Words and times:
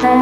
Laika 0.00 0.12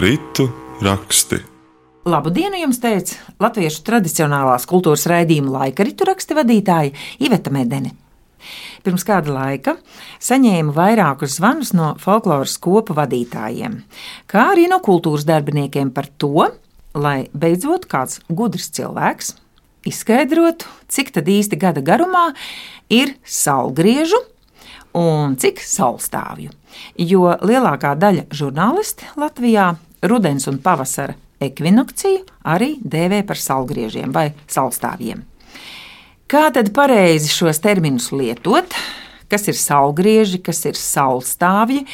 ritu 0.00 0.50
raksti. 0.82 1.36
Labu 2.04 2.28
dienu 2.28 2.60
jums 2.60 2.76
teica 2.84 3.16
latviešu 3.40 3.80
tradicionālās 3.88 4.68
kultūras 4.68 5.06
raidījuma 5.08 5.62
laika 5.62 5.88
ritu 5.88 6.04
raksti 6.04 6.36
vadītāja 6.36 6.92
Iveta 7.24 7.48
Medeni. 7.48 7.94
Pirms 8.86 9.04
kāda 9.06 9.34
laika 9.34 9.76
saņēmu 10.22 10.74
vairākus 10.76 11.38
zvanus 11.38 11.74
no 11.76 11.94
folkloras 12.02 12.56
kopu 12.62 12.96
vadītājiem, 12.98 13.80
kā 14.30 14.48
arī 14.54 14.68
no 14.70 14.80
kultūras 14.84 15.26
darbiniekiem 15.28 15.90
par 15.94 16.08
to, 16.20 16.48
lai 16.94 17.28
beidzot 17.34 17.86
kāds 17.90 18.22
gudrs 18.28 18.70
cilvēks 18.74 19.34
izskaidrotu, 19.88 20.66
cik 20.90 21.12
tad 21.14 21.28
īsti 21.30 21.58
gada 21.60 21.82
garumā 21.84 22.30
ir 22.92 23.14
saulgriežu 23.24 24.20
un 24.98 25.36
cik 25.40 25.62
saulstāvju. 25.62 26.52
Jo 26.98 27.36
lielākā 27.44 27.94
daļa 27.98 28.28
žurnālisti 28.34 29.08
Latvijā 29.20 29.72
rudens 30.08 30.48
un 30.50 30.60
pavasara 30.62 31.16
ekvinokciju 31.42 32.24
arī 32.50 32.76
dēvē 32.82 33.22
par 33.26 33.38
saulgriežiem 33.40 34.12
vai 34.14 34.30
saulstāvjiem. 34.50 35.22
Kā 36.28 36.50
tad 36.52 36.74
pareizi 36.76 37.30
šos 37.32 37.56
terminus 37.64 38.10
lietot? 38.12 38.74
Kas 39.32 39.46
ir 39.48 39.56
saulgrieži, 39.56 40.42
kas 40.44 40.58
ir 40.68 40.76
saulstāvji 40.76 41.86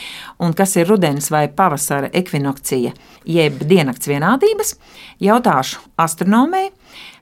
un 0.43 0.51
kas 0.59 0.73
ir 0.75 0.89
rudens 0.91 1.31
vai 1.31 1.45
pavasara 1.47 2.11
ekvinokcija, 2.19 2.91
jeb 3.31 3.63
diennakts 3.63 4.11
vienādības? 4.11 4.75
Jautāšu 5.23 5.85
astronomijai, 6.03 6.73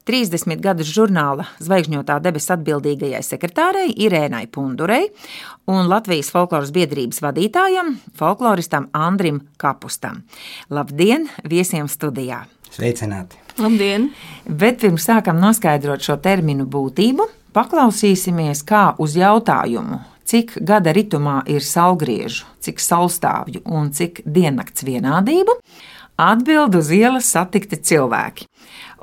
30 0.09 0.65
gadus 0.65 0.89
žurnāla 0.89 1.45
Zvaigžņotā 1.61 2.17
debesu 2.25 2.57
atbildīgajai 2.57 3.21
sekretārei 3.29 3.93
Irēnai 4.07 4.47
Pundurei 4.49 5.11
un 5.69 5.93
Latvijas 5.93 6.33
folkloras 6.33 6.73
biedrības 6.73 7.21
vadītājam, 7.29 7.99
folkloristam 8.17 8.89
Andrim 8.97 9.45
Kapustam. 9.61 10.25
Labdien, 10.73 11.29
viesiem 11.45 11.93
studijā! 11.93 12.47
Sveicināti! 12.73 13.42
Labdien! 13.61 14.07
Bet 14.49 14.79
pirms 14.81 15.05
sākam 15.05 15.37
noskaidrot 15.41 16.01
šo 16.01 16.17
terminu 16.25 16.65
būtību, 16.73 17.27
paklausīsimies, 17.53 18.63
kā 18.65 18.95
uz 19.03 19.13
jautājumu, 19.19 19.99
cik 20.25 20.55
gada 20.65 20.95
ritumā 20.97 21.43
ir 21.53 21.65
saulgriežu, 21.67 22.47
cik 22.65 22.81
saulstāvju 22.81 23.61
un 23.69 23.91
cik 23.93 24.23
diennakts 24.25 24.87
vienādību, 24.89 25.59
atbild 26.17 26.79
uz 26.81 26.89
ielas 26.97 27.29
satikti 27.29 27.77
cilvēki. 27.77 28.49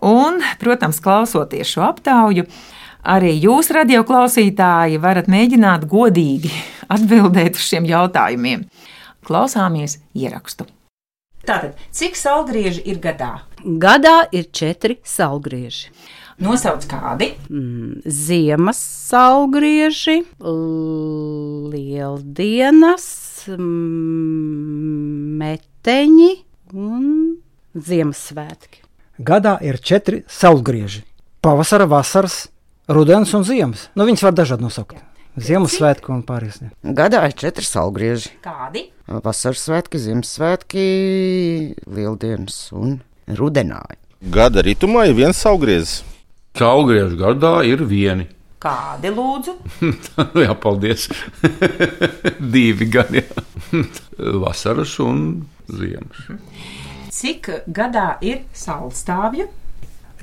Un, 0.09 0.42
protams, 0.58 0.97
klausoties 1.03 1.70
šo 1.70 1.86
aptauju, 1.86 2.47
arī 3.05 3.36
jūs, 3.38 3.70
radioklausītāji, 3.75 4.97
varat 5.03 5.30
mēģināt 5.30 5.86
godīgi 5.94 6.50
atbildēt 6.95 7.61
uz 7.61 7.70
šiem 7.70 7.86
jautājumiem. 7.86 8.66
Klausāmies 9.30 10.00
ierakstu. 10.17 10.66
Tātad, 11.47 11.77
cik 11.95 12.17
saulgrieži 12.19 12.81
ir 12.89 12.99
gadā? 13.03 13.39
Gadā 13.63 14.27
ir 14.35 14.49
četri 14.51 14.99
saulgrieži. 15.07 15.89
Nosauc 16.39 16.85
kādi? 16.87 17.33
Mm, 17.51 17.99
Ziemas 18.07 18.79
saulgrieži, 19.09 20.23
lieldienas, 21.73 23.07
mm, 23.51 25.39
meteņi 25.41 26.31
un 26.73 27.35
Ziemassvētki. 27.75 28.79
Gadā 29.19 29.57
ir 29.61 29.77
četri 29.83 30.23
saulgrieži- 30.27 31.03
pavasara, 31.43 31.85
vasaras, 31.85 32.47
rudens 32.87 33.33
un 33.33 33.43
ziemas. 33.43 33.89
Nu, 33.95 34.05
viņas 34.05 34.23
var 34.23 34.33
dažādi 34.33 34.61
nosaukt. 34.61 35.08
Ziemassvētku 35.37 36.09
un 36.13 36.23
pārējais. 36.25 36.71
Gadā 36.81 37.21
ir 37.29 37.35
četri 37.37 37.65
saulgrieži. 37.67 38.31
Kādi? 38.41 38.87
Vasaras 39.05 39.61
svētki, 39.67 40.01
Ziemassvētki, 40.01 40.85
Lieldienas 41.85 42.57
un 42.73 42.97
Rudenāja. 43.37 43.99
Gada 44.33 44.63
ritumā 44.65 45.05
ir 45.07 45.15
viens 45.19 45.37
saulgriezis. 45.37 46.01
Caurgriežu 46.57 47.19
gadā 47.21 47.53
ir 47.67 47.85
vieni. 47.87 48.27
Kādi 48.65 49.13
lūdzu? 49.15 49.55
jā, 50.43 50.55
paldies. 50.59 51.07
Divi 52.55 52.89
gan, 52.91 53.13
jā. 53.15 53.85
Vasaras 54.43 54.97
un 55.05 55.23
ziemas. 55.69 56.25
Cik 57.13 57.53
gadā 57.71 58.17
ir 58.25 58.43
saulstāvju? 58.51 59.47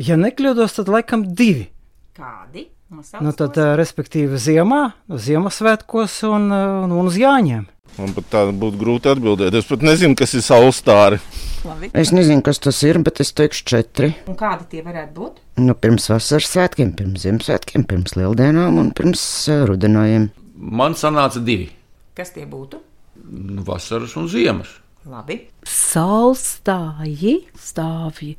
Ja 0.03 0.19
nekļūdos, 0.21 0.77
tad 0.77 0.91
laikam 0.93 1.25
divi. 1.39 1.71
Kādi? 2.17 2.67
Nosauc 2.91 3.23
Nu, 3.23 3.33
tad, 3.35 3.57
eh, 3.59 3.73
respektīvi, 3.79 4.39
ziemā, 4.39 4.93
Ziemassvētkos 5.11 6.21
un, 6.29 6.53
eh, 6.53 6.85
un, 6.85 6.93
un 6.93 7.07
uz 7.11 7.17
Jāņiem. 7.19 7.67
Man 7.97 8.13
pat 8.13 8.27
tā 8.31 8.43
būtu 8.53 8.77
grūti 8.79 9.09
atbildēt. 9.11 9.55
Es 9.57 9.67
pat 9.67 9.81
nezinu, 9.81 10.15
kas 10.19 10.35
ir 10.37 10.43
saulstāri. 10.45 11.19
Labi. 11.65 11.91
Es 11.97 12.13
nezinu, 12.13 12.43
kas 12.45 12.61
tas 12.61 12.83
ir, 12.85 12.99
bet 13.03 13.23
es 13.25 13.33
teikšu 13.33 13.65
četri. 13.65 14.11
Un 14.29 14.37
kādi 14.37 14.69
tie 14.71 14.83
varētu 14.85 15.15
būt? 15.17 15.41
Nu, 15.65 15.75
pirms 15.75 16.11
vasaras 16.13 16.51
svētkiem, 16.53 16.93
pirms 16.99 17.25
Ziemassvētkiem, 17.25 17.87
pirms 17.89 18.15
Lieldienām 18.19 18.79
un 18.83 18.93
pirms 18.95 19.23
uh, 19.49 19.65
Rudenājiem. 19.71 20.29
Man 20.57 20.95
sanāca 20.95 21.43
divi 21.43 21.71
Kas 22.15 22.31
tie 22.37 22.45
būtu? 22.47 22.79
nu,- 23.27 23.63
vasaras 23.67 24.15
un 24.17 24.29
ziemas. 24.29 24.69
Labi. 25.07 25.41
Saulstāji, 25.65 27.47
stāvji. 27.59 28.37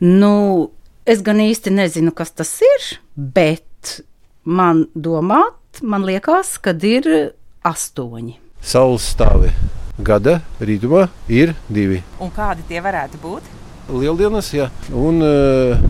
Nu, 0.00 0.70
es 1.06 1.22
gan 1.22 1.36
īsti 1.36 1.72
nezinu, 1.72 2.12
kas 2.14 2.30
tas 2.32 2.52
ir, 2.60 2.98
bet 3.16 3.64
man 4.44 4.86
domāt, 4.94 5.82
man 5.82 6.06
liekas, 6.08 6.56
ka 6.62 6.74
ir 6.86 7.08
astoņi. 7.66 8.36
Saules 8.60 9.06
stāvi 9.14 9.52
gada 10.04 10.40
rītumā 10.60 11.08
ir 11.28 11.54
divi. 11.68 12.02
Un 12.20 12.32
kādi 12.34 12.64
tie 12.68 12.80
varētu 12.84 13.20
būt? 13.22 13.48
Lieldienas, 13.90 14.52
jā, 14.54 14.68
un 14.94 15.18
uh, 15.24 15.80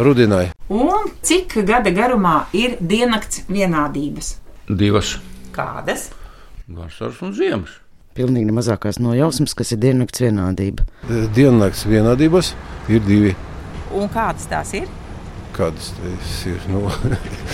rudenāja. 0.00 0.54
Un 0.70 1.10
cik 1.26 1.58
gada 1.68 1.90
garumā 1.94 2.46
ir 2.56 2.78
diennakts 2.80 3.44
vienādības? 3.50 4.36
Divas 4.70 5.18
Kādas?- 5.52 6.10
vasaras 6.78 7.20
un 7.22 7.32
ziemas. 7.34 7.70
Pilnīgi 8.14 8.46
nemazākās 8.46 8.98
nojausmas, 9.02 9.54
kas 9.54 9.72
ir 9.72 9.78
diennakts 9.82 10.22
vienādība. 10.22 10.86
Diennakts 11.34 11.84
vienādības 11.86 12.54
ir 12.88 13.00
divi. 13.06 13.34
Un 13.94 14.08
kādas 14.08 14.46
tās 14.50 14.72
ir? 14.74 14.88
Kādas 15.60 15.90
tas 15.92 16.36
ir? 16.48 16.60
Nu, 16.72 16.86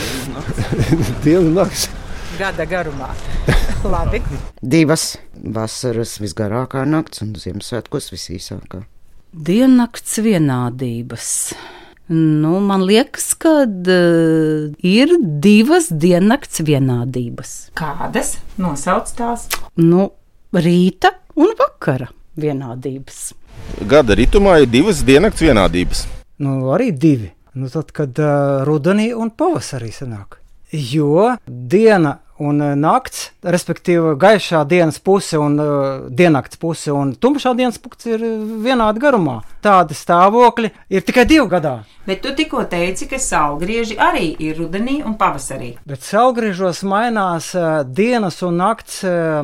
Diena 1.25 1.41
un 1.41 1.57
nakts. 1.57 1.89
Gada 2.39 2.63
garumā. 2.71 3.09
Labi. 3.95 4.21
Divas 4.63 5.17
vasaras 5.35 6.13
visgarākā 6.23 6.85
nakts 6.87 7.25
un 7.25 7.33
Ziemassvētkos 7.35 8.13
visīsākā. 8.15 8.85
Diennakts 9.35 10.21
vienādības. 10.23 11.33
Nu, 12.15 12.61
man 12.63 12.87
liekas, 12.87 13.33
ka 13.43 13.67
uh, 13.67 14.71
ir 14.87 15.19
divas 15.43 15.91
diennakts 15.91 16.63
vienādības. 16.63 17.57
Kādas? 17.75 18.37
Nosauc 18.63 19.11
tās. 19.19 19.49
Nu, 19.83 20.13
rīta 20.55 21.17
un 21.35 21.57
vakara 21.59 22.13
vienādības. 22.39 23.33
Gada 23.91 24.15
ritumā 24.15 24.61
ir 24.63 24.71
divas 24.71 25.03
diennakts 25.03 25.43
vienādības. 25.43 26.07
Nu, 26.39 26.61
arī 26.71 26.93
divi. 26.95 27.33
Nu, 27.57 27.71
tad, 27.73 27.91
kad 27.97 28.19
uh, 28.21 28.63
rudenī 28.69 29.11
un 29.17 29.31
pavasarī 29.33 29.89
sanāk. 29.95 30.39
Jo 30.73 31.33
diena 31.47 32.19
un 32.43 32.59
nakts, 32.77 33.31
respektīvi 33.49 34.11
gaišā 34.21 34.59
dienas 34.69 34.99
puse 35.01 35.39
un 35.41 35.55
uh, 35.63 36.03
diennakts 36.13 36.59
puse 36.61 36.93
un 36.93 37.15
tumšā 37.17 37.55
dienas 37.57 37.79
puse 37.81 38.11
ir 38.13 38.25
vienādi 38.67 39.01
garumā. 39.01 39.39
Tādi 39.65 39.97
stāvokļi 39.97 40.69
ir 40.93 41.07
tikai 41.07 41.25
divi 41.31 41.47
gadā. 41.55 41.79
Bet 42.05 42.21
tu 42.27 42.35
tikko 42.37 42.67
teici, 42.69 43.09
ka 43.09 43.17
saulgrieži 43.23 43.97
arī 43.97 44.35
ir 44.43 44.61
rudenī 44.61 44.99
un 45.07 45.17
pavasarī. 45.17 45.73
Bet 45.89 46.05
saulgriežos 46.05 46.83
mainās 46.85 47.55
uh, 47.57 47.81
dienas 47.89 48.43
un 48.45 48.61
nakts 48.61 49.01
uh, 49.09 49.41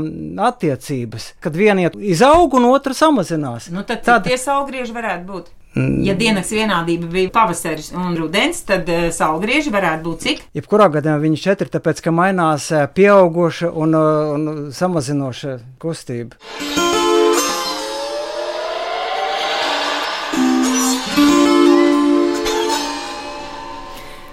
attiecības, 0.51 1.31
kad 1.41 1.57
viena 1.57 1.89
izaug 1.97 2.61
un 2.61 2.69
otra 2.75 2.93
samazinās. 2.93 3.71
Nu, 3.73 3.87
tad 3.89 4.05
Tad- 4.05 4.21
Tad... 4.21 4.29
tie 4.29 4.37
saulgrieži 4.39 4.93
varētu 4.93 5.29
būt. 5.33 5.51
Ja 5.75 6.13
dienas 6.13 6.51
vienādība 6.53 7.09
bija 7.09 7.31
pavasaris 7.33 7.95
un 7.97 8.13
rudens, 8.19 8.59
tad 8.69 8.89
uh, 8.93 9.07
saulgrieži 9.15 9.73
varētu 9.73 10.05
būt 10.05 10.25
cik? 10.27 10.43
Jebkurā 10.59 10.91
gadījumā 10.93 11.23
viņi 11.23 11.41
četri, 11.41 11.71
tāpēc 11.73 12.03
ka 12.05 12.13
mainās 12.13 12.67
uh, 12.75 12.85
pieauguša 12.93 13.71
un, 13.73 13.97
uh, 13.97 14.35
un 14.37 14.69
samazinoša 14.77 15.57
kustība. 15.81 16.37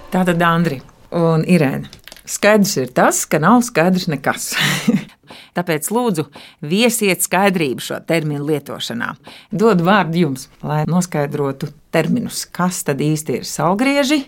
Tātad 0.10 0.44
Andri 0.44 0.82
un 1.16 1.48
Irēna. 1.48 1.99
Skaidrs 2.30 2.76
ir 2.78 2.92
tas, 2.94 3.24
ka 3.26 3.40
nav 3.42 3.64
skaidrs 3.66 4.06
nekas. 4.12 4.52
Tāpēc 5.58 5.90
lūdzu, 5.94 6.28
viesiet 6.62 7.26
skaidrību 7.26 7.82
šo 7.82 7.98
terminu 8.06 8.46
lietošanā. 8.46 9.16
Dod 9.50 9.82
vārdu 9.86 10.24
jums, 10.26 10.48
lai 10.62 10.84
noskaidrotu 10.90 11.72
terminus, 11.94 12.44
kas 12.46 12.84
tad 12.86 13.02
īsti 13.02 13.40
ir 13.40 13.50
saulgrieži, 13.50 14.22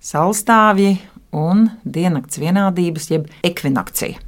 saulstāvji 0.00 0.96
un 1.36 1.68
diennakts 1.84 2.40
vienādības, 2.40 3.10
jeb 3.12 3.28
ekvinakcija. 3.44 4.20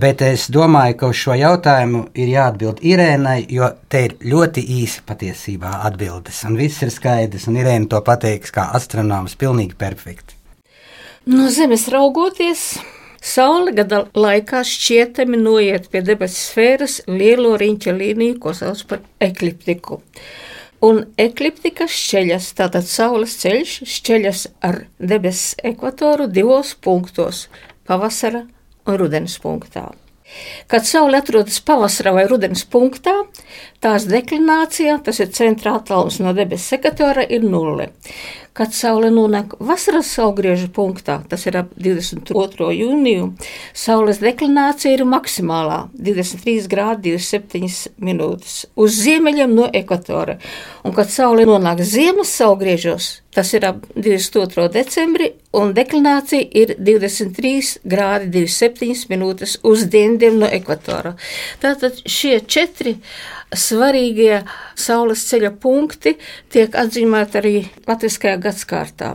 Bet 0.00 0.24
es 0.24 0.48
domāju, 0.52 0.96
ka 1.00 1.12
uz 1.12 1.20
šo 1.20 1.36
jautājumu 1.38 2.06
ir 2.16 2.32
jāatbild 2.32 2.82
Irēnai, 2.84 3.44
jo 3.52 3.68
te 3.92 4.06
ir 4.08 4.16
ļoti 4.24 4.64
īsi 4.80 5.04
patiesībā 5.06 5.76
atbildes. 5.88 6.42
Un 6.48 6.58
viss 6.60 6.82
ir 6.84 6.92
skaidrs, 6.96 7.46
un 7.52 7.60
Irēna 7.60 7.92
to 7.92 8.02
pateiks 8.04 8.56
kā 8.56 8.70
astronoms 8.76 9.38
pilnīgi 9.40 9.78
perfekti. 9.78 10.39
No 11.26 11.50
Zemes 11.50 11.82
raugoties, 11.92 12.78
Saule 13.20 13.74
gada 13.76 14.06
laikā 14.16 14.62
šķietami 14.64 15.36
noiet 15.36 15.90
pie 15.92 16.00
debesu 16.00 16.38
sfēras 16.46 16.94
lielo 17.04 17.58
riņķa 17.60 17.92
līniju, 17.92 18.38
ko 18.40 18.54
sauc 18.56 18.80
par 18.88 19.02
ekliptiku. 19.20 19.98
Un 20.80 21.02
ekliptika 21.20 21.84
šķeļas, 21.84 22.48
tātad 22.56 22.88
Saules 22.88 23.36
ceļš 23.42 23.76
šķeļas 23.98 24.46
ar 24.64 24.86
debesu 24.96 25.60
ekvatoru 25.60 26.24
divos 26.24 26.72
punktos- 26.72 27.48
pavasara 27.86 28.46
un 28.86 28.96
rudens 28.96 29.36
punktā. 29.44 29.90
Kad 30.66 30.86
Saule 30.86 31.18
atrodas 31.18 31.60
pavasara 31.60 32.14
vai 32.14 32.26
rudens 32.30 32.64
punktā, 32.64 33.12
tās 33.82 34.06
deklinācija, 34.06 35.02
tas 35.04 35.20
ir 35.20 35.26
centrā 35.26 35.76
attālums 35.80 36.20
no 36.20 36.32
debesu 36.32 36.78
ekvatora, 36.78 37.26
ir 37.28 37.42
nulle. 37.42 37.90
Kad 38.60 38.74
Saule 38.76 39.08
nonāk 39.08 39.54
vasaras 39.64 40.10
saulgriežu 40.12 40.66
punktā, 40.76 41.14
tas 41.30 41.46
ir 41.48 41.56
ap 41.62 41.70
22. 41.80 42.66
jūniju, 42.76 43.30
Saules 43.72 44.20
deklinācija 44.20 44.98
ir 44.98 45.06
maksimālā- 45.08 45.78
23 46.08 46.68
grādi 46.68 47.14
27 47.14 47.88
minūtes 47.96 48.66
uz 48.76 48.98
ziemeļiem 49.00 49.54
no 49.54 49.70
ekvatora. 49.72 50.36
Un 50.84 50.92
kad 50.92 51.08
Saule 51.08 51.46
nonāk 51.48 51.80
ziemas 51.80 52.28
saulgriežos, 52.36 53.22
tas 53.32 53.54
ir 53.54 53.64
ap 53.64 53.86
22. 53.96 54.68
decembri, 54.68 55.32
un 55.54 55.72
deklinācija 55.72 56.46
ir 56.52 56.76
23 56.76 57.78
grādi 57.86 58.28
27 58.30 59.08
minūtes 59.08 59.56
uz 59.64 59.86
dienvidiem 59.86 60.38
no 60.38 60.46
ekvatora. 60.46 61.16
Tātad 61.62 62.02
šie 62.04 62.40
četri 62.46 62.98
svarīgie 63.56 64.42
saules 64.78 65.24
ceļa 65.28 65.52
punkti 65.62 66.16
tiek 66.52 66.74
atzīmēti 66.76 67.40
arī 67.40 67.54
latviskajā 67.88 68.38
gadskārtā. 68.46 69.14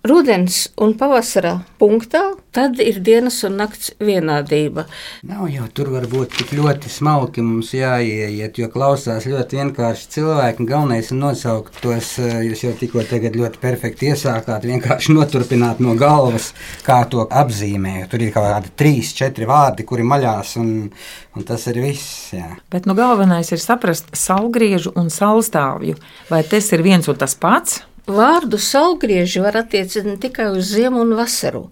Rudens 0.00 0.70
un 0.80 0.94
pavasara 0.96 1.58
punktā 1.76 2.22
tad 2.56 2.78
ir 2.80 3.02
dienas 3.04 3.36
un 3.44 3.58
nakts 3.60 3.90
vienādība. 4.00 4.86
Nav 5.28 5.50
jau 5.52 5.66
tur 5.76 5.90
var 5.92 6.06
būt 6.08 6.38
tik 6.38 6.54
ļoti 6.56 6.88
smalki 6.88 7.44
mums 7.44 7.74
jāieiet, 7.76 8.56
jo 8.56 8.70
klausās 8.72 9.26
ļoti 9.28 9.58
vienkārši 9.58 10.08
cilvēki. 10.14 10.64
Galvenais 10.70 11.10
ir 11.12 11.18
nosaukt 11.20 11.76
tos, 11.84 12.14
eh, 12.16 12.38
jūs 12.48 12.64
jau 12.64 12.72
tikko 12.80 13.04
tagad 13.10 13.36
ļoti 13.36 13.60
perfekti 13.60 14.08
iesākāt, 14.14 14.64
vienkārši 14.70 15.12
noturpināt 15.18 15.84
no 15.84 15.92
galvas, 16.00 16.54
kā 16.86 17.02
to 17.04 17.28
apzīmē. 17.28 18.08
Tur 18.08 18.24
ir 18.24 18.32
kaut 18.32 18.48
kādi 18.48 18.72
trīs, 18.72 19.12
četri 19.12 19.44
vārdi, 19.44 19.84
kuri 19.84 20.08
maļās, 20.08 20.56
un, 20.64 20.90
un 21.36 21.44
tas 21.44 21.68
ir 21.68 21.76
viss. 21.84 22.32
Jā. 22.32 22.56
Bet 22.72 22.88
nu, 22.88 22.96
galvenais 22.96 23.52
ir 23.52 23.60
saprast 23.60 24.08
saulgriežu 24.16 24.96
un 24.96 25.12
saulstāvju. 25.12 26.00
Vai 26.32 26.42
tas 26.42 26.72
ir 26.72 26.88
viens 26.88 27.04
un 27.04 27.20
tas 27.20 27.36
pats? 27.36 27.82
Vārdu 28.10 28.58
saulgrieži 28.58 29.42
var 29.44 29.60
attiecināt 29.60 30.22
tikai 30.24 30.48
uz 30.56 30.72
ziemu 30.72 31.02
un 31.04 31.14
vasaru. 31.18 31.68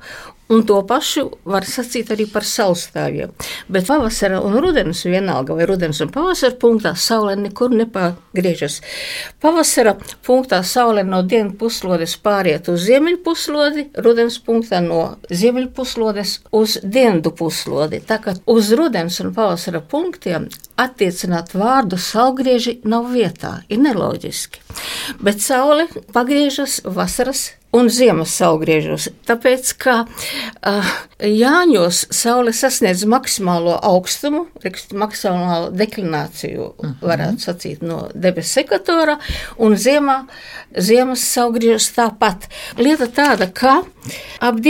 Un 0.48 0.62
to 0.64 0.78
pašu 0.88 1.26
var 1.44 1.66
sacīt 1.68 2.08
arī 2.14 2.24
par 2.32 2.46
saulstāviem. 2.48 3.34
Bet 3.68 3.84
pavasara 3.84 4.38
un 4.40 4.54
rudens 4.64 5.02
vienalga, 5.04 5.52
vai 5.52 5.66
rudens 5.68 6.00
un 6.00 6.08
pavasara 6.12 6.56
punktā 6.56 6.94
saule 6.96 7.34
nekur 7.36 7.74
nepagriežas. 7.76 8.78
Pavasara 9.44 9.92
punktā 10.24 10.62
saule 10.64 11.04
no 11.04 11.20
dienas 11.20 11.58
puslodes 11.60 12.16
pāriet 12.24 12.70
uz 12.72 12.86
ziemeļu 12.86 13.20
puslodi, 13.26 13.84
rudens 14.00 14.40
punktā 14.46 14.80
no 14.84 15.02
ziemeļu 15.28 15.68
puslodes 15.76 16.38
uz 16.56 16.78
dienvidu 16.80 17.34
puslodi. 17.36 18.00
Tā 18.00 18.16
kā 18.24 18.32
uz 18.48 18.72
rudens 18.72 19.20
un 19.20 19.34
pavasara 19.36 19.84
punktiem 19.84 20.48
attiecināt 20.80 21.52
vārdu 21.58 22.00
saulgrieži 22.00 22.78
nav 22.88 23.12
vietā, 23.12 23.58
ir 23.68 23.84
neloģiski. 23.84 24.64
Bet 25.20 25.44
saule 25.44 25.90
pagriežas 26.16 26.80
vasaras 26.88 27.50
un 27.76 27.88
ziemas 27.92 28.32
saulgriežos. 28.38 29.08
Tāpēc, 29.28 29.72
ka 29.82 29.96
uh, 30.04 30.92
Jāņos 31.18 32.04
saule 32.14 32.54
sasniedz 32.56 33.04
maksimālo 33.10 33.74
augstumu, 33.84 34.46
maksimālo 34.96 35.72
deklināciju, 35.76 36.68
uh 36.70 36.86
-huh. 36.86 36.94
varētu 37.02 37.44
sacīt, 37.44 37.82
no 37.82 38.08
debesu 38.14 38.60
ekvatora, 38.60 39.18
un 39.58 39.76
ziemā, 39.76 40.24
ziemas 40.78 41.26
saulgriežos 41.34 41.90
tāpat. 41.96 42.48
Lieta 42.78 43.06
tāda, 43.06 43.52
ka 43.52 43.82
ap 44.40 44.60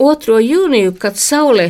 22. 0.00 0.40
jūniju, 0.40 0.94
kad 0.96 1.18
saule 1.20 1.66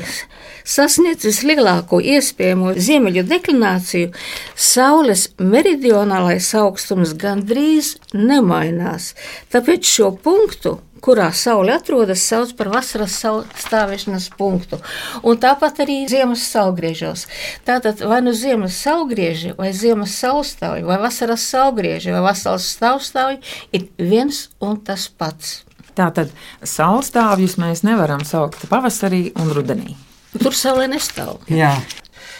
sasniedz 0.63 1.25
vislielāko 1.27 1.99
iespējamo 1.99 2.77
ziemeļu 2.79 3.25
deklināciju, 3.27 4.13
Saules 4.55 5.25
meridionālais 5.43 6.53
augstums 6.55 7.17
gandrīz 7.19 7.97
nemainās. 8.15 9.17
Tāpēc 9.51 9.91
šo 9.97 10.13
punktu 10.23 10.77
kurā 11.01 11.31
saule 11.35 11.73
atrodas, 11.75 12.23
sauc 12.29 12.53
par 12.59 12.69
vasaras 12.75 13.17
stāvēšanas 13.65 14.29
punktu. 14.39 14.79
Un 15.27 15.41
tāpat 15.41 15.81
arī 15.87 16.03
ziemas 16.13 16.45
saulgriežos. 16.53 17.25
Tātad 17.67 18.05
vai 18.05 18.21
nu 18.23 18.37
ziemas 18.37 18.77
saulgrieži, 18.85 19.57
vai 19.59 19.73
ziemas 19.77 20.15
saulstāvji, 20.21 20.87
vai 20.87 21.01
vasaras 21.03 21.49
saulgrieži, 21.51 22.13
vai 22.15 22.23
vasaras 22.29 22.69
stāvstāvji 22.77 23.41
ir 23.73 23.89
viens 23.99 24.45
un 24.61 24.79
tas 24.85 25.09
pats. 25.09 25.63
Tātad 26.01 26.31
saulstāvjus 26.65 27.59
mēs 27.61 27.83
nevaram 27.85 28.23
saukt 28.25 28.63
pavasarī 28.71 29.27
un 29.41 29.51
rudenī. 29.53 29.97
Tur 30.41 30.55
saulē 30.57 30.87
nestāv. 30.89 31.41
Jā. 31.51 31.75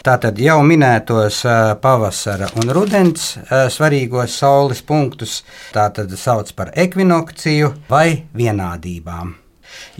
Tātad 0.01 0.39
jau 0.41 0.55
minētos 0.65 1.43
pavasara 1.83 2.47
un 2.57 2.71
rudens 2.73 3.35
svarīgos 3.75 4.33
saules 4.41 4.81
punktus 4.81 5.41
tātad 5.75 6.09
sauc 6.17 6.49
par 6.57 6.71
ekvinokciju 6.73 7.69
vai 7.91 8.23
vienādībām. 8.33 9.35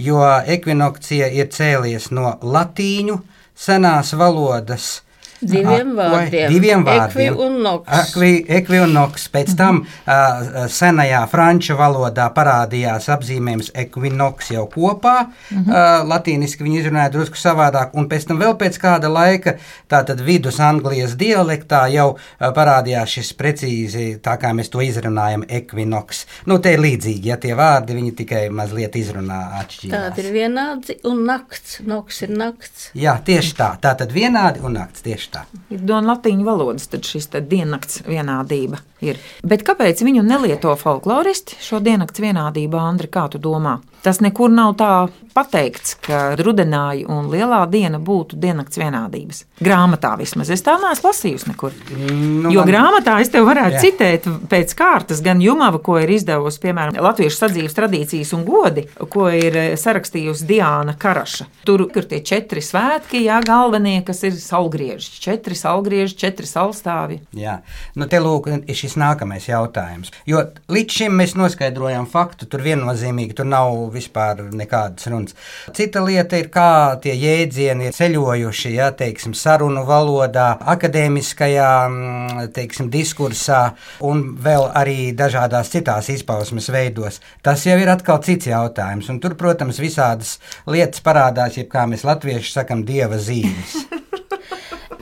Jo 0.02 0.24
ekvinokcija 0.56 1.30
ir 1.38 1.52
cēlies 1.54 2.10
no 2.16 2.34
latīņu 2.42 3.20
senās 3.54 4.16
valodas 4.18 5.04
Diviem 5.42 5.96
vārdiem. 5.98 6.52
Diviem 6.54 6.84
vārdiem. 6.86 7.34
Ekvi 7.34 7.46
un 7.46 7.58
noks. 7.66 7.90
Ekvi, 8.02 8.32
ekvi 8.60 8.82
un 8.84 8.94
noks. 8.94 9.26
Pēc 9.34 9.56
tam 9.58 9.82
uh, 9.82 10.68
senajā 10.70 11.22
franču 11.32 11.78
valodā 11.80 12.28
parādījās 12.36 13.10
apzīmējums 13.16 13.72
ekvinoks 13.84 14.52
jau 14.54 14.68
kopā. 14.72 15.16
Uh, 15.52 16.04
latīniski 16.06 16.66
viņi 16.66 16.82
izrunāja 16.84 17.14
drusku 17.16 17.40
savādāk, 17.42 17.96
un 17.98 18.10
pēc 18.12 18.28
tam 18.30 18.42
vēl 18.42 18.54
pēc 18.60 18.78
kāda 18.82 19.10
laika, 19.12 19.56
tātad 19.92 20.22
vidus 20.26 20.60
Anglijas 20.62 21.16
dialektā 21.20 21.88
jau 21.96 22.12
uh, 22.14 22.52
parādījās 22.54 23.18
šis 23.18 23.34
precīzi, 23.40 24.06
tā 24.22 24.38
kā 24.42 24.54
mēs 24.58 24.70
to 24.70 24.84
izrunājam, 24.86 25.48
ekvinoks. 25.50 26.26
Nu, 26.52 26.60
te 26.62 26.76
ir 26.76 26.86
līdzīgi, 26.86 27.34
ja 27.34 27.40
tie 27.42 27.58
vārdi 27.58 27.98
viņi 27.98 28.14
tikai 28.22 28.44
mazliet 28.54 28.96
izrunā 29.00 29.42
atšķirīgi. 29.64 29.96
Tādi 29.96 30.26
ir 30.26 30.32
vienādi 30.38 31.00
un 31.10 31.26
nakts. 31.26 31.80
Noks 31.88 32.22
ir 32.28 32.36
nakts. 32.38 32.90
Jā, 32.98 33.18
tieši 33.26 33.58
tā. 33.58 33.74
Tātad 33.82 34.14
vienādi 34.14 34.62
un 34.62 34.78
nakts 34.78 35.02
tieši 35.06 35.31
tā. 35.34 35.46
Ir 35.74 35.84
no 35.88 36.00
latīņu 36.06 36.46
valodas 36.48 36.90
šis 37.08 37.30
diennakts 37.48 38.04
vienādība. 38.08 38.82
Ir. 39.06 39.20
Bet 39.44 39.66
kāpēc 39.68 40.04
viņu 40.06 40.24
nelieto 40.28 40.74
folkloristi 40.78 41.58
šo 41.64 41.82
diennakts 41.84 42.22
vienādību, 42.22 42.78
Andri, 42.78 43.10
kā 43.12 43.28
tu 43.32 43.42
domā? 43.42 43.80
Tas 44.02 44.18
nekur 44.24 44.50
nav 44.50 44.74
tā 44.80 44.92
pateikts, 45.36 45.94
ka 46.04 46.34
rudenāja 46.40 47.06
un 47.12 47.30
lielā 47.32 47.62
diena 47.72 48.00
būtu 48.02 48.36
diennakts 48.42 48.80
vienādības. 48.82 49.44
Grāmatā 49.64 50.16
vismaz 50.20 50.50
es 50.52 50.64
tā 50.66 50.74
neesmu 50.82 51.08
lasījusi 51.08 51.52
nekur. 51.52 51.76
Nu, 51.94 52.50
jo 52.52 52.64
man- 52.64 52.68
grāmatā 52.72 53.20
es 53.22 53.30
tev 53.30 53.46
varētu 53.46 53.78
Jā. 53.78 53.84
citēt 53.86 54.28
pēc 54.50 54.74
kārtas 54.76 55.22
gan 55.24 55.40
Jumava, 55.40 55.80
ko 55.80 56.00
ir 56.00 56.10
izdevusi, 56.10 56.60
piemēram, 56.60 56.98
Latviešu 57.02 57.38
sadzīves 57.38 57.78
tradīcijas 57.78 58.34
un 58.34 58.44
godi, 58.46 58.88
ko 59.10 59.30
ir 59.30 59.56
eh, 59.56 59.76
sarakstījusi 59.76 60.48
Diāna 60.50 60.98
Karaša. 60.98 61.46
Tur 61.66 61.88
ir 61.96 62.04
tie 62.04 62.20
četri 62.20 62.62
svētki, 62.62 63.24
jā, 63.24 63.40
galvenie, 63.46 64.04
kas 64.06 64.24
ir 64.24 64.32
saulgrieži. 64.32 65.22
Četri 65.22 65.56
saulgrieži, 65.56 66.18
četri 66.18 66.46
saulstāvi. 66.46 67.22
Jā, 67.38 67.60
nu 67.96 68.08
te 68.08 68.20
lūk, 68.20 68.50
šis 68.68 68.98
nākamais 68.98 69.48
jautājums. 69.48 70.12
Jo 70.26 70.44
līdz 70.68 70.90
šim 70.90 71.18
mēs 71.22 71.36
noskaidrojām 71.40 72.08
faktu, 72.10 72.50
tur 72.50 72.60
viennozīmīgi 72.66 73.36
tur 73.36 73.46
nav 73.46 73.91
vispār 73.94 74.44
nekādas 74.56 75.10
runas. 75.12 75.36
Cita 75.76 76.04
lieta 76.06 76.40
ir, 76.40 76.50
kā 76.54 76.98
tie 77.04 77.14
jēdzieni 77.18 77.90
ir 77.90 77.96
ceļojuši, 77.98 78.74
ja 78.76 78.92
teiksim, 78.98 79.36
sarunu 79.38 79.84
valodā, 79.88 80.50
akadēmiskajā 80.74 81.72
mm, 81.88 82.52
teiksim, 82.56 82.92
diskursā 82.94 83.62
un 84.08 84.24
vēl 84.42 84.70
arī 84.78 85.12
dažādās 85.18 85.72
citās 85.74 86.12
izpausmes 86.14 86.72
veidos. 86.74 87.22
Tas 87.44 87.66
jau 87.68 87.78
ir 87.80 87.92
atkal 87.94 88.22
cits 88.26 88.52
jautājums. 88.52 89.10
Un 89.12 89.22
tur, 89.24 89.38
protams, 89.40 89.82
visādas 89.82 90.38
lietas 90.70 91.04
parādās, 91.06 91.60
jeb 91.60 91.72
kā 91.72 91.88
mēs 91.90 92.06
latvieši 92.08 92.56
sakam, 92.60 92.86
dieva 92.88 93.20
zīmes. 93.22 93.78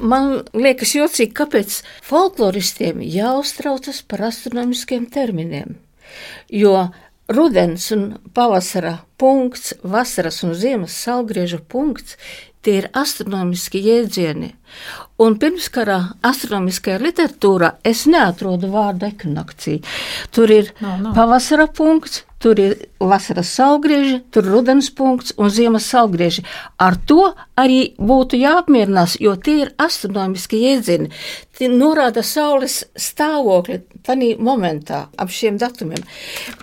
man 0.01 0.39
liekas 0.55 0.93
jocīgi, 0.97 1.33
kāpēc 1.37 1.79
folkloristiem 2.05 3.03
jāuztraucas 3.03 4.01
par 4.07 4.27
astronomiskiem 4.29 5.07
terminiem. 5.11 5.77
Jo 6.49 6.89
rudens 7.29 7.91
un 7.95 8.05
pavasara 8.33 8.99
punkts, 9.19 9.73
vasaras 9.83 10.41
un 10.43 10.55
ziemas 10.57 10.95
saulgrieža 11.03 11.59
punkts 11.69 12.17
Tie 12.59 12.81
ir 12.81 12.89
astronomiski 12.91 13.79
jēdzieni. 13.85 14.49
Un 15.23 15.37
pirmskarā 15.39 15.99
astronomiskajā 16.27 16.97
literatūrā 16.99 17.69
es 17.87 18.01
neatrodu 18.11 18.67
vārdu 18.73 19.07
ekvinokcija. 19.07 19.79
Tur 20.35 20.51
ir 20.51 20.73
no, 20.83 20.97
no. 20.99 21.13
pavasara 21.15 21.69
punkts, 21.71 22.25
tur 22.39 22.59
ir 22.59 22.75
vasaras 22.99 23.51
saulgrieži, 23.55 24.21
tur 24.31 24.47
ir 24.47 24.53
rudens 24.55 24.89
punkts 24.95 25.35
un 25.37 25.51
ziemas 25.51 25.87
saulgrieži. 25.91 26.45
Ar 26.79 26.97
to 27.09 27.33
arī 27.59 27.93
būtu 27.99 28.39
jāapmierinās, 28.39 29.17
jo 29.19 29.35
tie 29.35 29.65
ir 29.65 29.73
astronomiski 29.77 30.61
jēdzieni. 30.63 31.11
Tie 31.59 31.67
norāda 31.67 32.23
saules 32.23 32.85
stāvokli 32.95 33.81
tajā 34.07 34.37
momentā 34.39 35.01
ap 35.19 35.33
šiem 35.33 35.57
datumiem. 35.59 36.05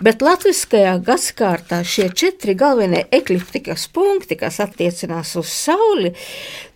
Bet 0.01 0.25
latviskajā 0.25 0.97
gadsimtā 1.05 1.83
šie 1.85 2.09
četri 2.17 2.57
galvenie 2.57 3.05
ekliptikas 3.13 3.87
punkti, 3.93 4.39
kas 4.39 4.59
attiecinās 4.63 5.35
uz 5.37 5.51
sauli, 5.53 6.15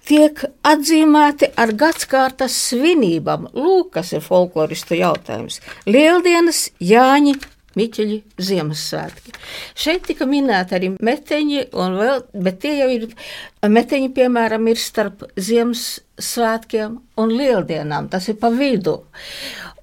tiek 0.07 0.43
atzīmēti 0.67 1.51
ar 1.59 1.73
gadsimtas 1.77 2.55
svinībām. 2.69 3.49
Lūk, 3.57 3.93
kas 3.97 4.13
ir 4.15 4.23
folkloristu 4.25 4.97
jautājums. 4.99 5.59
Lieldienas, 5.89 6.69
Jāņi, 6.81 7.35
Miķeļi 7.79 8.17
Ziemassvētki. 8.41 9.33
Šeit 9.79 10.07
tika 10.09 10.27
minēta 10.27 10.75
arī 10.77 10.91
meteņi, 10.99 11.67
vēl, 11.71 12.25
bet 12.43 12.59
tie 12.65 12.73
jau 12.81 12.89
ir, 12.91 13.05
meteņi, 13.63 14.11
piemēram, 14.17 14.67
ir 14.71 14.81
starp 14.81 15.23
Ziemassvētkiem 15.39 16.97
un 17.21 17.35
Lieldienām, 17.37 18.09
tas 18.11 18.27
ir 18.31 18.39
pa 18.41 18.51
vidu. 18.53 18.99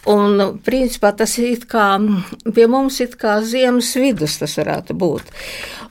Un, 0.09 0.61
principā, 0.64 1.11
tas 1.16 1.35
ir 1.42 1.64
kā, 1.68 1.88
pie 2.54 2.68
mums 2.71 3.00
ir 3.04 3.16
kā 3.18 3.40
ziemas 3.45 3.90
vidus 3.99 4.38
tas 4.40 4.54
varētu 4.61 4.97
būt. 4.97 5.33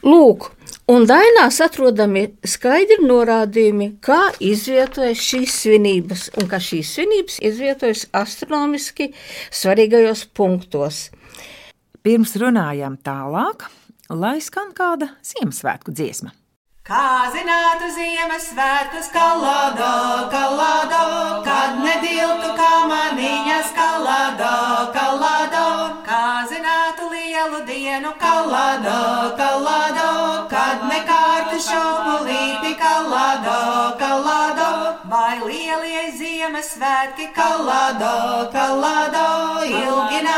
Lūk, 0.07 0.51
Un 0.87 1.03
dainās 1.03 1.57
atrodami 1.59 2.21
skaidri 2.47 3.01
norādījumi, 3.03 3.89
kā 3.99 4.29
izvietojas 4.39 5.19
šīs 5.19 5.55
svinības, 5.65 6.21
un 6.39 6.47
ka 6.47 6.61
šīs 6.63 6.93
svinības 6.95 7.41
izvietojas 7.49 8.05
astronomiski 8.15 9.09
svarīgajos 9.51 10.21
punktos. 10.39 11.01
Pirms 12.07 12.37
runājam 12.39 12.93
tālāk, 13.03 13.65
lai 14.15 14.37
skan 14.39 14.69
kāda 14.71 15.09
Ziemassvētku 15.27 15.91
dziesma. 15.91 16.29
Kā 16.87 17.27
zinātu 17.33 17.89
Ziemassvētkus 17.91 19.09
kalādo, 19.11 19.89
kalādo, 20.31 21.01
kad 21.43 21.81
nediltu 21.81 22.53
kā 22.55 22.69
maniņas 22.87 23.73
kalādo, 23.75 24.53
kalādo, 24.95 25.65
kā 26.07 26.23
zinātu 26.47 27.11
lielu 27.11 27.59
dienu 27.67 28.15
kalādo, 28.23 28.95
kalādo, 29.41 30.07
kad 30.47 30.87
nekārtu 30.87 31.59
šaupulīti 31.67 32.71
kalādo, 32.79 33.59
kalādo, 33.99 34.71
vai 35.11 35.41
lielie 35.43 36.07
Ziemassvētki 36.15 37.33
kalādo, 37.35 38.15
kalādo, 38.55 39.27
ilgi 39.67 40.23
nāca 40.23 40.36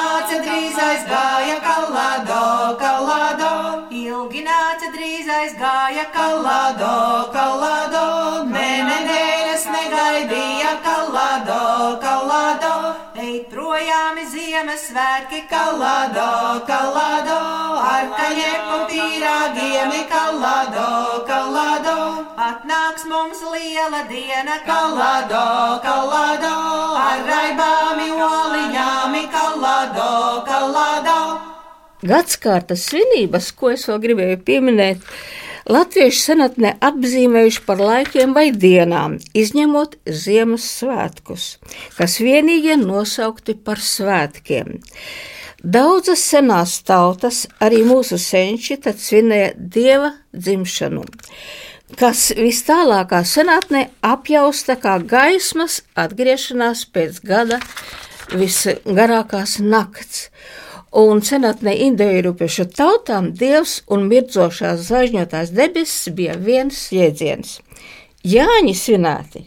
drīz 0.59 0.79
aizgāja 0.83 1.57
kalādo, 1.63 2.39
kalādo, 2.79 3.51
ilgi 3.95 4.41
nāca 4.43 4.89
drīz 4.91 5.29
aizgāja 5.31 6.03
kalado, 6.11 6.95
kalado, 7.35 8.03
ne 8.49 8.71
nedēļas 8.89 9.63
negaidīja 9.75 10.73
kalado, 10.83 11.61
kalado, 12.03 12.73
ej 13.15 13.37
projām 13.53 14.19
Ziemassvētki 14.33 15.45
kalado, 15.49 16.27
kalado, 16.67 17.39
ar 17.93 18.11
kaņepu 18.19 18.81
pīrāgiem 18.91 19.95
kalado, 20.11 20.89
kalado, 21.29 21.97
atnāks 22.49 23.07
mums 23.07 23.47
liela 23.55 24.03
diena 24.11 24.59
kalado, 24.67 25.45
kalado, 25.87 26.55
ar 27.07 27.23
raibām 27.31 27.78
Gadskārtas 31.99 32.85
svinības, 32.87 33.51
ko 33.51 33.73
es 33.75 33.85
vēl 33.89 33.99
gribēju 34.05 34.41
pieminēt, 34.47 35.03
Latviešu 35.69 36.23
senatnē 36.31 36.71
apzīmējuši 36.81 37.59
par 37.67 37.81
laikiem 37.83 38.31
vai 38.33 38.47
dienām, 38.49 39.19
izņemot 39.37 39.99
Ziemassvētkus, 40.09 41.43
kas 41.93 42.15
vienīgie 42.23 42.77
nosaukti 42.81 43.53
par 43.53 43.77
svētkiem. 43.77 44.79
Daudzas 45.61 46.23
senās 46.23 46.79
tautas, 46.87 47.43
arī 47.61 47.83
mūsu 47.85 48.17
senči, 48.17 48.79
tad 48.81 48.97
svinēja 49.03 49.51
dieva 49.59 50.13
dzimšanu, 50.33 51.03
kas 51.99 52.29
vis 52.39 52.63
tālākā 52.65 53.19
senatnē 53.27 53.89
apjausta 54.01 54.79
kā 54.79 54.95
gaismas 55.03 55.83
atgriešanās 55.93 56.87
pēc 56.95 57.21
gada 57.29 57.59
visgarākās 58.33 59.59
nakts 59.61 60.29
un 60.91 61.21
senatnē 61.21 61.73
indoeiropiešu 61.85 62.65
tautām 62.73 63.31
dievs 63.37 63.79
un 63.93 64.07
mirdzošās 64.09 64.87
zvaigžņotās 64.87 65.53
debesis 65.55 66.13
bija 66.15 66.35
viens 66.37 66.87
jēdziens. 66.93 67.59
Jāņi 68.25 68.73
svinēti, 68.75 69.45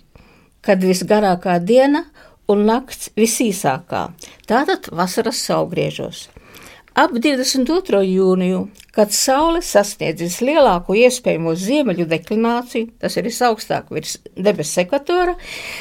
kad 0.63 0.85
visgarākā 0.85 1.59
diena 1.61 2.07
un 2.51 2.65
nakts 2.69 3.11
visīsākā, 3.19 4.07
tātad 4.49 4.89
vasaras 4.93 5.43
saulgriežos. 5.47 6.29
Ap 6.93 7.15
22. 7.17 8.03
jūniju, 8.05 8.67
kad 8.93 9.15
saule 9.17 9.63
sasniedz 9.65 10.21
vislielāko 10.21 10.93
iespējamo 11.01 11.55
ziemeļu 11.57 12.05
deklināciju, 12.11 12.91
tas 13.01 13.17
ir 13.17 13.25
visaugstāk 13.31 13.89
virs 13.95 14.19
debesu 14.37 14.83
ekvatora, 14.85 15.39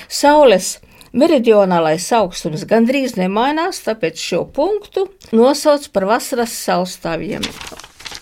saules 0.07 0.77
Meridionālais 1.11 2.05
augstums 2.15 2.61
gandrīz 2.63 3.17
nemainās, 3.19 3.81
tāpēc 3.83 4.21
šo 4.29 4.45
punktu 4.55 5.09
nosauc 5.35 5.89
par 5.91 6.07
vasaras 6.13 6.55
saulstāvjiem. 6.55 7.43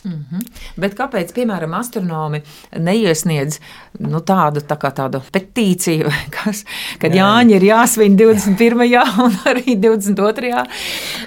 Mm 0.04 0.26
-hmm. 0.32 0.42
Bet 0.78 0.96
kāpēc, 0.96 1.34
piemēram, 1.36 1.74
astronomi 1.74 2.42
neiesniedz 2.78 3.60
nu, 4.00 4.20
tādu, 4.20 4.62
tā 4.62 4.78
tādu 4.78 5.22
petīciju, 5.32 6.12
kas, 6.36 6.64
kad 7.00 7.12
Jā. 7.12 7.26
Jāņa 7.26 7.56
ir 7.56 7.64
jāsvin 7.64 8.16
21. 8.18 8.84
Jā. 8.90 9.04
un 9.26 9.36
arī 9.46 9.76
22. 9.76 10.66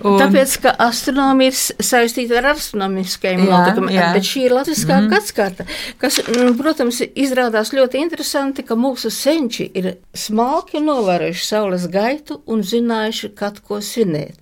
Un... 0.05 0.19
Tāpēc, 0.21 0.61
ka 0.63 0.75
astronomija 0.79 1.53
ir 1.53 1.85
saistīta 1.85 2.39
ar 2.39 2.47
astronomiskajiem 2.55 3.45
notikumiem, 3.45 4.15
bet 4.15 4.23
šī 4.23 4.47
ir 4.47 4.57
latviskā 4.57 5.01
mm 5.01 5.05
-hmm. 5.05 5.11
gadskārta, 5.11 5.65
kas, 5.99 6.21
mm, 6.29 6.57
protams, 6.57 7.03
izrādās 7.15 7.73
ļoti 7.73 8.01
interesanti, 8.03 8.63
ka 8.63 8.75
mūsu 8.75 9.11
senči 9.11 9.71
ir 9.75 9.95
smalki 10.15 10.81
novērojuši 10.81 11.47
saules 11.47 11.87
gaitu 11.89 12.41
un 12.47 12.63
zinājuši, 12.63 13.35
kad 13.35 13.61
ko 13.61 13.81
svinēt. 13.81 14.35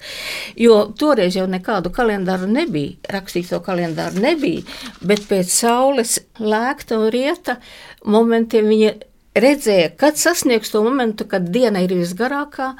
Jo 0.57 0.93
toreiz 0.99 1.37
jau 1.37 1.47
nekādu 1.47 1.91
kalendāru 1.91 2.47
nebija, 2.47 2.93
rakstīto 3.09 3.61
kalendāru 3.61 4.15
nebija, 4.15 4.30
bet 5.01 5.27
pēc 5.31 5.53
saules 5.53 6.19
lēkta 6.39 6.99
un 7.01 7.11
rieta 7.15 7.59
momentiem 8.05 8.69
viņa 8.71 8.93
redzēja, 9.35 9.91
kad 9.97 10.19
sasniegs 10.19 10.73
to 10.73 10.83
momentu, 10.85 11.27
kad 11.31 11.47
diena 11.55 11.83
ir 11.85 11.95
visgarākā 11.95 12.73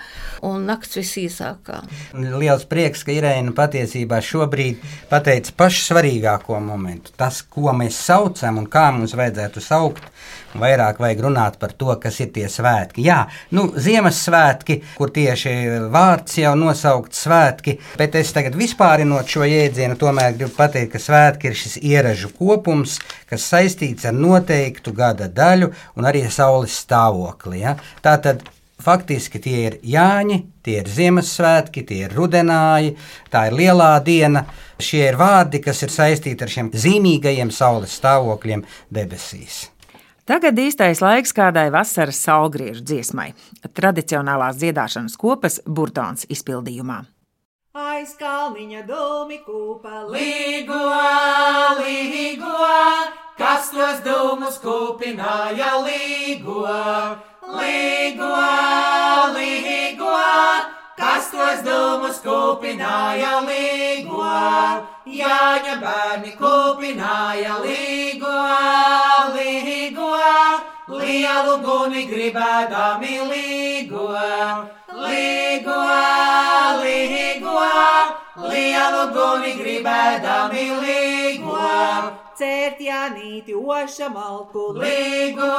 un 0.47 0.67
nakts 0.69 0.99
visīsākā. 0.99 1.81
Liels 2.15 2.67
prieks, 2.71 3.05
ka 3.07 3.15
Irēna 3.15 3.55
patiesībā 3.57 4.21
šobrīd 4.25 4.83
pateica 5.11 5.55
pašu 5.63 5.87
svarīgāko 5.91 6.59
momentu. 6.65 7.15
Tas, 7.17 7.43
ko 7.43 7.75
mēs 7.77 7.99
saucam 8.03 8.63
un 8.63 8.69
kā 8.71 8.89
mums 8.97 9.15
vajadzētu 9.19 9.63
saukt 9.65 10.11
Vairāk 10.51 10.99
vajag 10.99 11.21
runāt 11.23 11.59
par 11.63 11.71
to, 11.79 11.93
kas 12.03 12.17
ir 12.25 12.33
tie 12.35 12.49
svētki. 12.51 13.05
Jā, 13.07 13.21
nu, 13.55 13.69
Ziemassvētki, 13.79 14.81
kur 14.99 15.13
tieši 15.15 15.53
vārds 15.93 16.41
jau 16.41 16.57
nosaukt 16.59 17.15
svētki, 17.15 17.77
bet 18.01 18.17
es 18.19 18.33
tagad 18.35 18.59
vispārinot 18.59 19.31
šo 19.31 19.47
jēdzienu, 19.47 19.95
tomēr 20.01 20.35
gribu 20.35 20.51
pateikt, 20.57 20.97
ka 20.97 21.03
svētki 21.03 21.51
ir 21.51 21.59
šis 21.59 21.77
ieražu 21.79 22.33
kopums, 22.35 22.99
kas 23.31 23.47
saistīts 23.53 24.09
ar 24.11 24.17
noteiktu 24.17 24.95
gada 24.97 25.31
daļu 25.31 25.71
un 25.95 26.11
arī 26.11 26.25
saules 26.41 26.81
stāvokli. 26.85 27.61
Ja? 27.63 27.77
Tātad 28.05 28.43
Faktiski 28.81 29.41
tie 29.45 29.57
ir 29.67 29.77
Jāņi, 29.85 30.39
tie 30.65 30.79
ir 30.81 30.89
Ziemassvētki, 30.89 31.83
tie 31.85 31.99
ir 32.07 32.15
rudenāji, 32.17 32.95
tā 33.33 33.47
ir 33.51 33.59
lielā 33.59 33.91
diena. 34.05 34.47
Šie 34.81 35.03
ir 35.11 35.19
vārdi, 35.21 35.61
kas 35.61 35.83
ir 35.85 35.93
saistīti 35.93 36.47
ar 36.47 36.53
šiem 36.53 36.73
zīmīgajiem 36.73 37.53
saules 37.53 37.99
stāvokļiem 38.01 38.65
debesīs. 38.89 39.67
Tagad 40.31 40.57
īstais 40.63 41.03
laiks 41.03 41.35
kādai 41.37 41.69
vasaras 41.75 42.21
saulgriežu 42.25 42.85
dziesmai, 42.87 43.33
tradicionālās 43.75 44.61
dziedāšanas 44.63 45.19
kopas 45.21 45.61
burtons 45.67 46.29
izpildījumā. 46.31 47.03
Aiz 47.71 48.17
kalniņa 48.19 48.81
dūmi 48.83 49.37
kūpa 49.47 50.01
līgo, 50.11 50.79
līgo, 51.79 52.71
kas 53.39 53.69
tos 53.71 54.01
dūmus 54.03 54.57
kūpināja 54.59 55.69
līgo, 55.85 56.65
līgo, 57.61 58.33
līgo, 59.37 60.17
kas 60.99 61.31
tos 61.31 61.63
dūmus 61.63 62.19
kupināja 62.27 63.39
līgo, 63.47 64.27
Jāņa 65.07 65.79
bērni 65.79 66.35
kupināja 66.43 67.55
līgo, 67.63 68.35
līgo, 69.39 70.11
lielu 70.91 71.57
guni 71.63 72.03
gribēdami 72.11 73.15
līgo, 73.31 74.07
līgo, 75.05 75.77
līgo, 76.83 77.55
lielu 78.49 79.05
guni 79.15 79.53
gribēdami 79.61 80.65
līgo. 80.83 81.59
Cērt 82.41 82.81
jānīti 82.81 83.55
oša 83.55 84.09
malku, 84.15 84.71
Līgo, 84.81 85.51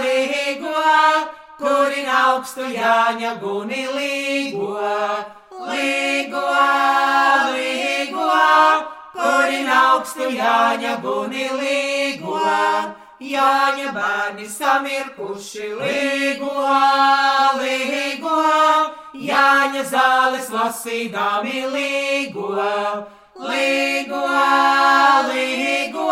līgo, 0.00 0.74
kuri 1.58 2.06
augstu 2.06 2.70
jāņa 2.70 3.34
guni 3.42 3.82
līgo, 3.96 4.70
līgo, 5.66 6.46
līgo, 7.58 8.30
kuri 9.18 9.60
augstu 9.82 10.30
jāņa 10.38 10.96
guni 11.04 11.48
līgo. 11.58 12.38
Jāņa 13.20 13.90
bērni 13.92 14.46
samirkuši 14.48 15.66
līgo, 15.76 16.54
līgo, 17.60 18.36
Jāņa 19.20 19.82
zāles 19.90 20.48
lasīdami 20.48 21.66
līgo, 21.68 22.48
līgo, 23.44 24.22
līgo, 25.28 26.08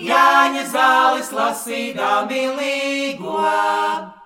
Jāņa 0.00 0.64
zāles 0.72 1.28
lasīdami 1.36 2.46
līgo. 2.56 3.44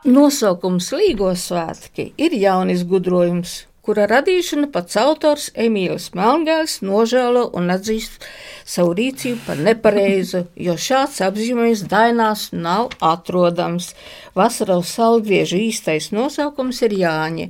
Nosaukums 0.07 0.93
Līgo 0.95 1.35
svētki 1.35 2.13
ir 2.15 2.39
jaunis 2.39 2.87
gudrojums, 2.87 3.65
kura 3.89 4.05
radīšana 4.05 4.67
pats 4.69 4.99
autors 5.01 5.47
Emīls 5.57 6.11
Melngēls 6.13 6.75
nožēlo 6.85 7.47
un 7.57 7.73
atzīst 7.73 8.27
savu 8.69 8.93
rīcību 8.99 9.39
par 9.47 9.63
nepareizu, 9.65 10.43
jo 10.61 10.75
šāds 10.77 11.23
apzīmējums 11.25 11.87
dainās 11.89 12.43
nav 12.53 12.91
atrodams. 13.01 13.95
Vasaras 14.37 14.93
salgriežu 14.93 15.63
īstais 15.71 16.11
nosaukums 16.13 16.83
ir 16.85 16.99
Jāņa. 17.01 17.49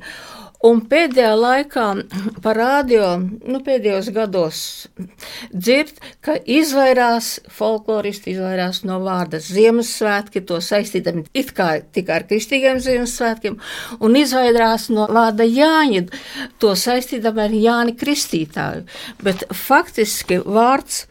Un 0.67 0.81
pēdējā 0.91 1.35
laikā 1.39 1.85
parādīja, 2.47 3.13
nu, 3.23 3.61
pēdējos 3.63 4.09
gados 4.15 4.61
dzird, 5.53 6.01
ka 6.25 6.35
izvairās 6.35 7.37
folkloristi, 7.55 8.33
izvairās 8.35 8.83
no 8.89 8.99
vārda 9.05 9.39
Ziemassvētki, 9.45 10.43
to 10.49 10.59
saistītam 10.65 11.23
it 11.31 11.53
kā 11.55 11.69
tikai 11.95 12.17
ar 12.19 12.27
kristīgiem 12.31 12.83
Ziemassvētkiem, 12.83 13.59
un 14.03 14.19
izvairās 14.19 14.89
no 14.95 15.07
vārda 15.15 15.47
Jāņa, 15.47 16.09
to 16.59 16.75
saistītam 16.75 17.39
ar 17.39 17.55
Jāni 17.55 17.95
Kristītāju. 17.99 18.89
Bet 19.23 19.47
faktiski 19.55 20.43
vārds 20.43 21.05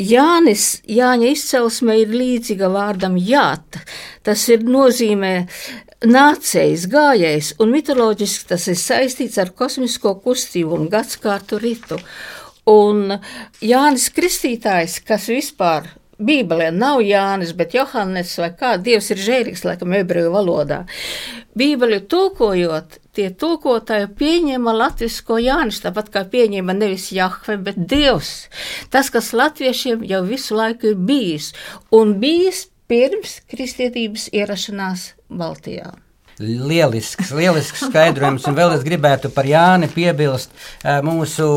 Jānis, 0.00 0.80
Jāņa 0.88 1.32
izcelsme 1.34 1.98
ir 2.00 2.12
līdzīga 2.14 2.68
vārdam 2.72 3.18
jāt. 3.20 3.80
Tas 4.24 4.46
ir 4.48 4.64
nozīmē 4.64 5.34
nācējs, 6.06 6.86
gājējs, 6.90 7.54
un 7.60 7.72
mitoloģiski 7.74 8.48
tas 8.50 8.66
ir 8.70 8.78
saistīts 8.80 9.38
ar 9.40 9.52
kosmisko 9.56 10.16
kustību 10.24 10.76
un 10.78 10.88
gadskārtu 10.92 11.60
ritu. 11.60 12.00
Un 12.70 13.18
Jānis 13.64 14.10
Kristītājs, 14.14 15.00
kas 15.04 15.28
vispār 15.32 15.88
Bībelē 16.20 16.68
nav 16.76 17.00
Jānis, 17.00 17.54
bet 17.56 17.74
Johannes 17.74 18.34
vai 18.38 18.50
kā 18.56 18.74
Dievs 18.76 19.08
ir 19.14 19.20
žēlīgs, 19.24 19.64
laikam, 19.64 19.94
ebreju 19.96 20.32
valodā. 20.34 20.82
Bībeli 21.56 22.02
tulkojot, 22.12 22.98
tie 23.16 23.30
tulkotāji 23.34 24.10
pieņēma 24.20 24.74
latvisko 24.76 25.40
Jānis, 25.40 25.80
tāpat 25.82 26.12
kā 26.12 26.24
pieņēma 26.30 26.76
nevis 26.76 27.08
Jahve, 27.16 27.56
bet 27.64 27.80
Dievs. 27.90 28.50
Tas, 28.92 29.10
kas 29.12 29.32
latviešiem 29.32 30.04
jau 30.08 30.22
visu 30.28 30.56
laiku 30.60 30.92
ir 30.92 31.00
bijis, 31.08 31.50
un 31.96 32.18
bijis 32.22 32.68
pirms 32.90 33.38
kristietības 33.46 34.28
ierašanās 34.34 35.12
Baltijā. 35.30 35.92
Lielisks, 36.40 37.34
lielisks 37.36 37.82
skaidrojums, 37.90 38.46
un 38.48 38.54
vēl 38.56 38.72
es 38.72 38.84
gribētu 38.86 39.28
par 39.34 39.44
Jāni 39.44 39.90
piebilst. 39.92 40.48
eh, 40.80 41.02
Mūsu 41.04 41.48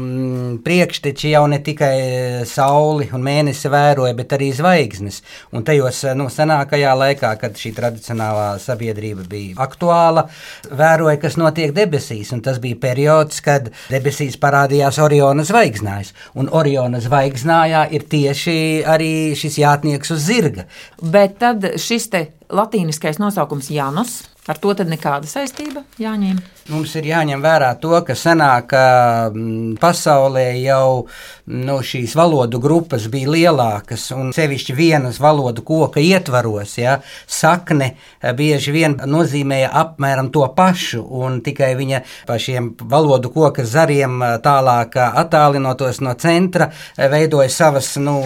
mm, 0.00 0.56
priekšteči 0.64 1.30
jau 1.30 1.44
ne 1.46 1.60
tikai 1.62 1.90
eh, 2.00 2.38
sauli 2.48 3.06
un 3.14 3.22
mēnesi 3.22 3.70
vēroja, 3.70 4.16
bet 4.18 4.34
arī 4.34 4.48
zvaigznes. 4.56 5.20
Un 5.54 5.62
tajos 5.62 6.00
eh, 6.08 6.16
nu, 6.18 6.26
senākajā 6.26 6.94
laikā, 6.98 7.30
kad 7.38 7.54
šī 7.54 7.70
tradicionālā 7.76 8.48
sabiedrība 8.58 9.28
bija 9.30 9.62
aktuāla, 9.62 10.26
vēroja, 10.74 11.20
kas 11.22 11.38
notiek 11.38 11.70
debesīs. 11.76 12.34
Un 12.34 12.42
tas 12.42 12.58
bija 12.58 12.80
periods, 12.82 13.38
kad 13.46 13.70
debesīs 13.92 14.40
parādījās 14.42 14.98
Oriona 15.06 15.46
zvaigznājs. 15.46 16.16
Un 16.34 16.50
Oriona 16.50 16.98
zvaigznājā 17.04 17.86
ir 17.94 18.10
tieši 18.10 18.58
arī 18.90 19.14
šis 19.38 19.62
jātnieks 19.62 20.16
uz 20.18 20.26
zirga. 20.26 20.66
Bet 20.98 21.38
tad 21.38 21.76
šis 21.78 22.10
te 22.10 22.26
latīniskais 22.52 23.22
nosaukums 23.22 23.70
Janus, 23.72 24.18
ar 24.48 24.58
to 24.58 24.74
nekāda 24.88 25.28
saistība 25.30 25.84
Jāņiem. 26.02 26.40
Mums 26.70 26.92
ir 26.94 27.08
jāņem 27.10 27.40
vērā 27.42 27.72
to, 27.82 27.90
ka 28.06 28.14
senāk 28.14 28.70
mm, 28.70 29.74
pasaulē 29.82 30.44
jau 30.62 31.08
nu, 31.50 31.78
šīs 31.82 32.14
valodu 32.14 32.60
grupas 32.62 33.08
bija 33.10 33.32
lielākas, 33.34 34.04
un 34.14 34.30
sevišķi 34.36 34.76
vienas 34.78 35.18
valodu 35.22 35.64
koka 35.66 35.98
ietvaros, 35.98 36.76
ja, 36.78 37.00
sakne 37.26 37.90
eh, 37.90 38.30
bieži 38.38 38.74
vien 38.74 38.94
nozīmēja 38.94 39.72
apmēram 39.82 40.30
to 40.34 40.46
pašu, 40.56 41.02
un 41.02 41.40
tikai 41.42 41.72
viņa 41.78 42.02
pa 42.30 42.38
šiem 42.38 42.72
valodu 42.78 43.32
koka 43.34 43.66
zariem 43.66 44.20
eh, 44.22 44.38
tālāk 44.44 44.98
eh, 45.02 45.20
attālinotos 45.24 45.98
no 46.06 46.14
centra, 46.14 46.70
veidoja 46.96 47.50
savas 47.50 47.96
nu, 47.98 48.20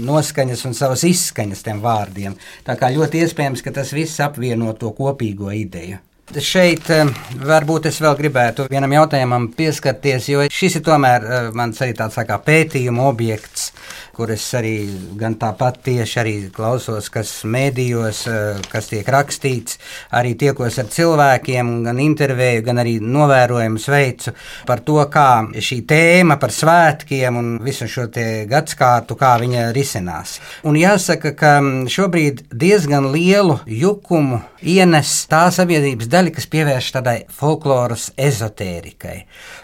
noskaņas 0.00 0.64
un 0.64 0.76
savas 0.80 1.04
izskaņas 1.04 1.66
tiem 1.66 1.84
vārdiem. 1.84 2.40
Tā 2.64 2.80
kā 2.80 2.88
ļoti 2.94 3.26
iespējams, 3.26 3.64
ka 3.64 3.76
tas 3.82 3.92
viss 3.92 4.22
apvieno 4.24 4.72
to 4.80 4.94
kopīgo 4.96 5.52
ideju. 5.52 6.00
Šeit 6.38 6.86
eh, 6.94 7.08
varbūt 7.42 7.88
es 7.90 7.96
vēl 7.98 8.14
gribētu 8.18 8.68
vienam 8.70 8.92
jautājumam 8.94 9.48
pieskarties, 9.56 10.28
jo 10.30 10.44
šis 10.46 10.78
ir 10.78 10.84
tomēr 10.86 11.24
eh, 11.26 11.48
mans 11.58 11.80
arī 11.82 11.96
tāds 11.98 12.14
tā 12.14 12.22
kā 12.28 12.36
pētījuma 12.44 13.08
objekts, 13.10 13.72
kur 14.20 14.34
es 14.34 14.42
arī 14.52 14.74
gan 15.16 15.32
tāpat 15.40 15.78
tieši 15.86 16.18
arī 16.20 16.32
klausos, 16.52 17.06
kas 17.08 17.30
mēdījos, 17.48 18.18
eh, 18.28 18.58
kas 18.68 18.90
tiek 18.90 19.06
rakstīts, 19.08 19.78
arī 20.12 20.34
tiekos 20.36 20.76
ar 20.82 20.90
cilvēkiem, 20.92 21.70
gan 21.86 22.02
intervēju, 22.04 22.64
gan 22.66 22.82
arī 22.82 22.98
novērojumus 23.00 23.86
veicu 23.88 24.34
par 24.68 24.82
to, 24.84 24.98
kā 25.08 25.48
šī 25.56 25.78
tēma 25.88 26.36
par 26.38 26.52
svētkiem 26.52 27.38
un 27.40 27.48
visu 27.64 27.88
šo 27.88 28.10
te 28.12 28.44
gadskārtu, 28.50 29.16
kā 29.16 29.38
viņa 29.40 29.70
risinās. 29.72 30.36
Un 30.68 30.76
jāsaka, 30.76 31.32
ka 31.32 31.54
mm, 31.62 31.88
šobrīd 31.88 32.44
diezgan 32.52 33.08
lielu 33.14 33.56
jukumu 33.64 34.42
ienes 34.60 35.14
tā 35.30 35.46
sabiedrības 35.48 36.10
daļa, 36.12 36.34
kas 36.36 36.48
pievērš 36.52 36.90
tādai 36.98 37.16
folkloras 37.32 38.10
ezotērikai. 38.20 39.16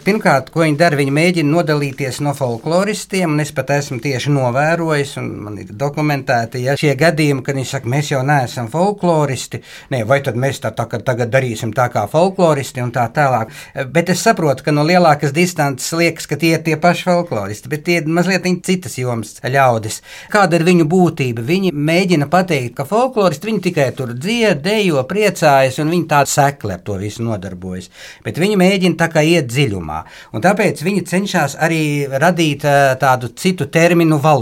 Pirmkārt, 0.07 0.49
ko 0.49 0.65
viņi 0.65 0.81
dara, 0.81 0.97
viņi 0.97 1.13
mēģina 1.13 1.53
nodalīties 1.53 2.23
no 2.25 2.33
folkloristiem, 2.37 3.37
un 3.37 3.45
es 3.45 3.53
pat 3.53 3.75
esmu 3.77 4.01
tieši 4.01 4.33
novērojis, 4.47 5.15
un 5.21 5.29
man 5.45 5.57
ir 5.61 5.71
dokumentēti 5.77 6.63
ja, 6.65 6.75
šie 6.79 6.93
gadījumi, 6.99 7.43
kad 7.45 7.57
viņi 7.57 7.69
saka, 7.69 7.91
mēs 7.91 8.11
jau 8.13 8.23
neesam 8.25 8.69
folkloristi, 8.71 9.61
ne, 9.93 10.03
vai 10.07 10.19
tad 10.25 10.39
mēs 10.39 10.61
tā, 10.63 10.71
tā, 10.75 10.87
tagad 10.87 11.31
darīsim 11.33 11.73
tā 11.75 11.89
kā 11.93 12.07
folkloristi 12.11 12.83
un 12.83 12.93
tā 12.95 13.07
tālāk. 13.13 13.53
Bet 13.93 14.11
es 14.13 14.23
saprotu, 14.25 14.65
ka 14.65 14.73
no 14.75 14.85
lielākas 14.87 15.35
distances 15.35 15.91
liekas, 15.97 16.27
ka 16.29 16.39
tie 16.39 16.55
ir 16.57 16.63
tie 16.65 16.77
paši 16.81 17.07
folkloristi, 17.07 17.71
bet 17.71 17.85
tie 17.87 17.99
ir 18.01 18.09
mazliet 18.11 18.47
citas 18.65 18.97
jomas 18.97 19.37
ļaudis. 19.43 20.01
Kāda 20.31 20.57
ir 20.57 20.65
viņu 20.67 20.87
būtība? 20.89 21.43
Viņi 21.45 21.73
mēģina 21.75 22.29
pateikt, 22.31 22.75
ka 22.77 22.87
folkloristi 22.87 23.49
viņi 23.49 23.63
tikai 23.69 23.89
tur 23.97 24.13
dzied, 24.15 24.61
dejo, 24.63 25.03
priecājas, 25.09 25.79
un 25.83 25.91
viņi 25.93 26.07
tādu 26.11 26.31
sekli 26.31 26.75
ar 26.75 26.83
to 26.85 26.97
visu 27.01 27.25
nodarbojas. 27.25 27.89
Bet 28.25 28.39
viņi 28.41 28.59
mēģina 28.59 28.99
tā 28.99 29.09
kā 29.13 29.23
iet 29.25 29.49
dziļumā, 29.51 30.01
un 30.33 30.43
tāpēc 30.43 30.83
viņi 30.85 31.05
cenšas 31.07 31.57
arī 31.63 31.81
radīt 32.07 32.65
eh, 32.67 32.95
tādu 33.01 33.31
citu 33.35 33.67
terminu 33.71 34.19
valodu. 34.23 34.36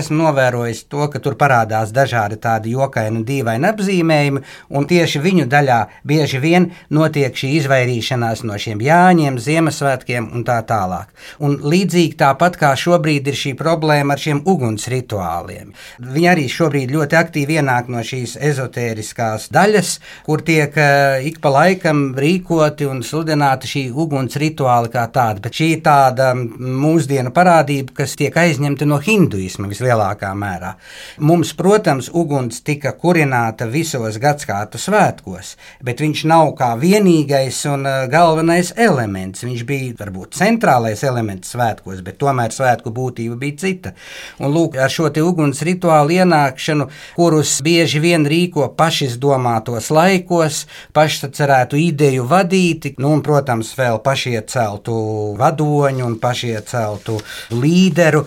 Esmu 0.00 0.20
novērojis 0.22 0.84
to, 0.90 1.06
ka 1.12 1.20
tur 1.22 1.36
parādās 1.40 1.92
dažādi 1.94 2.38
tādi 2.40 2.74
jokaini 2.76 3.24
dīvaini 3.26 3.68
apzīmējumi, 3.70 4.42
un 4.76 4.86
tieši 4.90 5.22
viņu 5.24 5.46
daļā 5.50 5.80
bieži 6.06 6.40
vien 6.42 6.70
notiek 6.90 7.36
šī 7.36 7.52
izvairīšanās 7.60 8.44
no 8.46 8.58
šiem 8.60 8.82
jāņiem, 8.84 9.38
Ziemassvētkiem 9.40 10.30
un 10.36 10.44
tā 10.46 10.60
tālāk. 10.68 11.10
Un 11.42 11.56
līdzīgi 11.64 12.18
tāpat 12.20 12.58
kā 12.60 12.72
šobrīd 12.78 13.30
ir 13.30 13.38
šī 13.38 13.54
problēma 13.58 14.14
ar 14.14 14.22
šiem 14.22 14.42
uguns 14.48 14.86
rituāliem. 14.92 15.72
Viņi 16.00 16.30
arī 16.32 16.46
šobrīd 16.50 16.92
ļoti 16.94 17.18
aktīvi 17.20 17.58
ienāk 17.60 17.90
no 17.92 18.02
šīs 18.06 18.36
ezotēriskās 18.50 19.48
daļas, 19.54 19.94
kur 20.26 20.44
tiek 20.46 20.76
uh, 20.76 21.18
ik 21.26 21.40
pa 21.42 21.52
laikam 21.54 22.10
rīkoti 22.20 22.88
un 22.90 23.02
sludināti 23.06 23.70
šī 23.70 23.84
uguns 23.90 24.38
rituāli 24.40 24.92
kā 24.92 25.06
tāda. 25.12 25.42
Bet 25.44 25.56
šī 25.56 25.70
ir 25.76 25.84
tāda 25.86 26.32
mūsdienu 26.36 27.32
parādība, 27.34 27.94
kas 28.02 28.16
tiek 28.18 28.36
aizņemta 28.36 28.88
no 28.90 28.98
hinduisma 29.02 29.68
vislielākā 29.70 30.32
mērā. 30.36 30.74
Mums, 31.22 31.52
protams, 31.56 32.10
uguns 32.12 32.62
tika 32.66 32.92
kurināta 32.98 33.68
visos 33.70 34.18
gadsimtu 34.20 34.80
svētkos, 34.80 35.54
bet 35.84 36.00
viņš 36.02 36.24
nav 36.30 36.52
kā 36.58 36.72
vienīgais 36.80 37.58
un 37.70 37.86
uh, 37.86 38.04
galvenais 38.10 38.72
elements. 38.76 39.44
Viņš 39.44 39.64
bija 39.68 39.94
varbūt 40.00 40.38
centrālais 40.38 41.02
elements 41.06 41.52
svētkos, 41.54 42.00
bet 42.06 42.18
tomēr 42.20 42.54
svētku 42.54 42.92
būtība 42.94 43.36
bija 43.40 43.58
cita. 43.64 43.92
Un 44.40 44.54
lūk, 44.54 44.78
ar 44.80 44.90
šo 44.92 45.10
uguns 45.24 45.62
rituālu 45.66 46.16
ienākšanu, 46.20 46.86
kurus 47.16 47.58
bieži 47.64 48.00
vien 48.02 48.24
rīko 48.28 48.70
pašizdomātos 48.78 49.90
laikos, 49.92 50.64
pašsacerētu 50.96 51.78
ideju 51.80 52.26
vadīti, 52.30 52.94
nu, 52.98 53.12
un, 53.16 53.24
protams, 53.26 53.72
vēl 53.78 54.00
pašieceltu 54.04 54.96
vadoņu 55.40 56.06
un 56.06 56.16
pašieceltu 56.22 57.18
līderu 57.52 58.24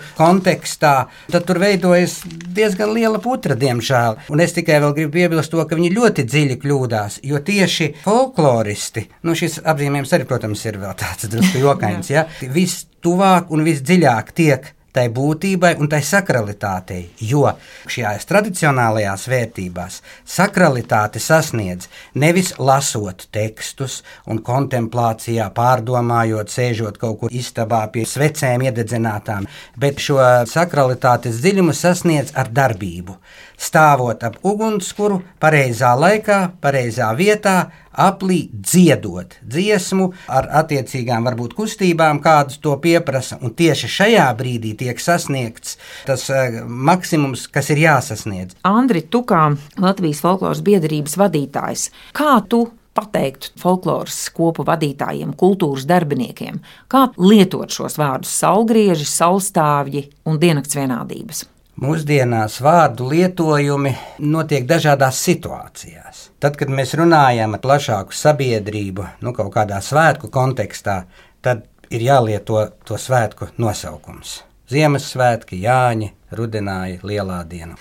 kontekstā, 0.54 1.08
tad 1.32 1.46
tur 1.48 1.60
veidojas 1.62 2.22
diezgan 2.54 2.94
liela 2.94 3.20
putra, 3.20 3.56
diemžēl. 3.56 4.20
Un 4.30 4.40
es 4.44 4.54
tikai 4.54 4.80
vēl 4.82 4.94
gribu 4.94 5.14
piebilst 5.18 5.52
to, 5.52 5.64
ka 5.66 5.76
viņi 5.76 5.94
ļoti 5.94 6.26
dziļi 6.30 6.60
kļūdās, 6.62 7.20
jo 7.24 7.40
tieši 7.40 7.94
folkloristi, 8.04 9.08
nu 9.24 9.36
šis 9.36 9.62
apzīmējums 9.64 10.14
arī, 10.14 10.28
protams, 10.30 10.64
ir 10.66 10.80
vēl 10.82 10.96
tāds 11.00 11.30
drusku 11.32 11.64
jokains, 11.64 12.12
ja, 12.14 12.28
vistuvāk 12.42 13.52
un 13.52 13.66
visdziļāk 13.66 14.34
tiek 14.36 14.74
tai 14.94 15.08
būtībai 15.14 15.74
un 15.82 15.90
tai 15.92 16.02
sakralitātei. 16.06 17.04
Jo 17.22 17.48
šajās 17.90 18.28
tradicionālajās 18.30 19.28
vērtībās 19.32 20.00
sakralitāte 20.36 21.22
sasniedz 21.24 21.90
nevis 22.16 22.54
lasot 22.60 23.28
tekstus 23.34 24.02
un 24.30 24.42
kontemplācijā, 24.46 25.50
pārdomājot, 25.56 26.54
sēžot 26.54 27.00
kaut 27.02 27.20
kur 27.24 27.34
istabā 27.34 27.84
pie 27.94 28.06
svecēm 28.10 28.68
iededzinātām, 28.70 29.48
bet 29.78 30.02
šo 30.04 30.20
sakralitātes 30.50 31.42
dziļumu 31.42 31.74
sasniedz 31.78 32.36
ar 32.38 32.52
darbību. 32.54 33.18
Stāvot 33.64 34.24
ap 34.26 34.40
ugunskura, 34.44 35.22
pareizā 35.42 35.94
laikā, 35.96 36.40
pareizā 36.62 37.12
vietā, 37.16 37.58
aplī 37.94 38.48
dziedot 38.52 39.38
dziesmu 39.46 40.10
ar 40.34 40.50
attiecīgām 40.62 41.28
varbūt 41.30 41.54
kustībām, 41.58 42.20
kādas 42.24 42.60
to 42.64 42.74
pieprasa. 42.82 43.38
Un 43.42 43.54
tieši 43.58 43.90
šajā 43.98 44.26
brīdī 44.38 44.74
tiek 44.84 45.02
sasniegts 45.02 45.80
tas 46.08 46.28
uh, 46.30 46.62
maksimums, 46.68 47.48
kas 47.48 47.72
ir 47.74 47.84
jāsasniedz. 47.88 48.60
Andri, 48.68 49.06
tu 49.08 49.24
kā 49.28 49.50
Latvijas 49.82 50.24
folkloras 50.24 50.64
biedrības 50.66 51.18
vadītājs, 51.20 51.90
kā 52.14 52.38
tu 52.52 52.66
pateikt 52.94 53.52
folkloras 53.60 54.18
kopu 54.36 54.66
vadītājiem, 54.68 55.34
kultūras 55.38 55.88
darbiniekiem, 55.90 56.60
kā 56.92 57.08
lietot 57.18 57.74
šos 57.74 57.98
vārdus- 57.98 58.36
saulgrieži, 58.44 59.08
saulstāvji 59.10 60.10
un 60.26 60.40
diennakts 60.40 60.78
vienādības? 60.78 61.46
Mūsdienās 61.82 62.60
vārdu 62.62 63.08
lietojumi 63.10 63.96
notiek 64.20 64.68
dažādās 64.70 65.18
situācijās. 65.26 66.30
Tad, 66.40 66.56
kad 66.56 66.70
mēs 66.70 66.94
runājam 66.94 67.54
ar 67.54 67.60
plašāku 67.60 68.14
sabiedrību, 68.14 69.08
nu, 69.22 69.34
kaut 69.34 69.54
kādā 69.56 69.82
svētku 69.82 70.30
kontekstā, 70.30 71.04
tad 71.42 71.66
ir 71.90 72.02
jālieto 72.02 72.70
to 72.86 72.94
svētku 72.94 73.50
nosaukums. 73.58 74.44
Ziemassvētki, 74.74 75.62
Jāņi, 75.64 76.10
Rudenāja, 76.34 76.98
Lielā 77.06 77.42
diena. 77.50 77.76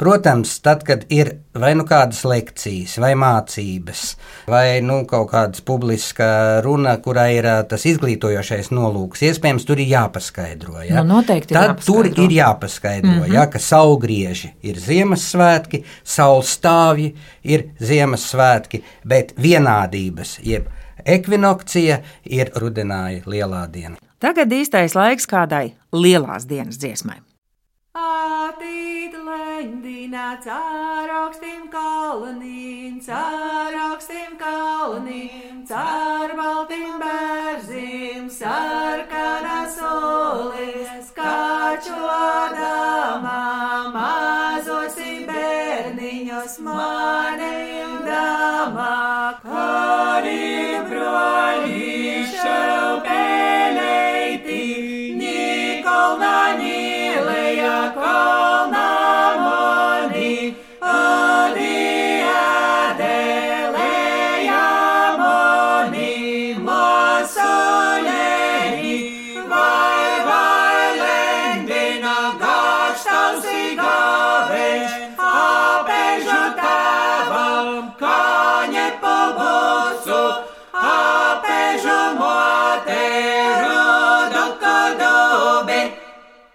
Protams, 0.00 0.54
tad, 0.64 0.84
kad 0.86 1.04
ir 1.12 1.34
vai 1.58 1.74
nu 1.76 1.84
kādas 1.88 2.22
lekcijas, 2.28 2.96
vai 3.02 3.12
mācības, 3.18 4.04
vai 4.48 4.80
nu 4.84 5.02
kaut 5.08 5.30
kāda 5.32 5.64
publiska 5.66 6.28
runa, 6.64 6.96
kurā 7.04 7.28
ir 7.34 7.48
tas 7.68 7.84
izglītojošais 7.90 8.72
nolūks, 8.74 9.24
iespējams, 9.28 9.66
tur 9.68 9.82
ir 9.82 9.92
jāpaskaidro. 9.92 10.78
Ja? 10.86 11.02
Nu, 11.02 11.18
noteikti 11.18 11.56
tad 11.56 11.74
jāpaskaidro. 11.74 12.14
tur 12.16 12.24
ir 12.24 12.36
jāpaskaidro, 12.38 13.12
mm 13.12 13.22
-hmm. 13.22 13.34
ja, 13.34 13.46
ka 13.46 13.58
saulgrieži 13.58 14.52
ir 14.62 14.80
Ziemassvētki, 14.80 15.84
saulstāvji 16.04 17.14
ir 17.44 17.68
Ziemassvētki, 17.80 18.82
bet 19.04 19.34
vienādības, 19.36 20.38
jeb 20.42 20.68
ekvinokcija 21.04 22.02
ir 22.24 22.52
Rudenāja, 22.54 23.22
Lielā 23.26 23.66
diena. 23.72 24.07
Tagad 24.18 24.50
īstais 24.50 24.96
laiks 24.98 25.28
kādai 25.30 25.76
lielās 25.94 26.46
dienas 26.50 26.78
dziesmai. 26.82 27.20
Atīt 27.94 29.14
lendinā 29.14 30.32
caur 30.42 31.12
augstiem 31.20 31.68
kalniem, 31.70 32.98
caur 33.06 33.78
augstiem 33.84 34.34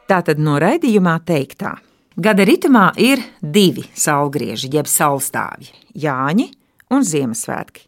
Tātad 0.04 0.40
no 0.44 0.58
raidījumā 0.60 1.16
teiktā. 1.24 1.78
Gada 2.20 2.44
ritmā 2.46 2.90
ir 3.00 3.22
divi 3.40 3.86
saulgrieži, 3.96 4.68
jeb 4.76 4.86
saulstāvji- 4.92 5.72
Jāņi 6.04 6.50
un 6.92 7.02
Ziemassvētki. 7.02 7.88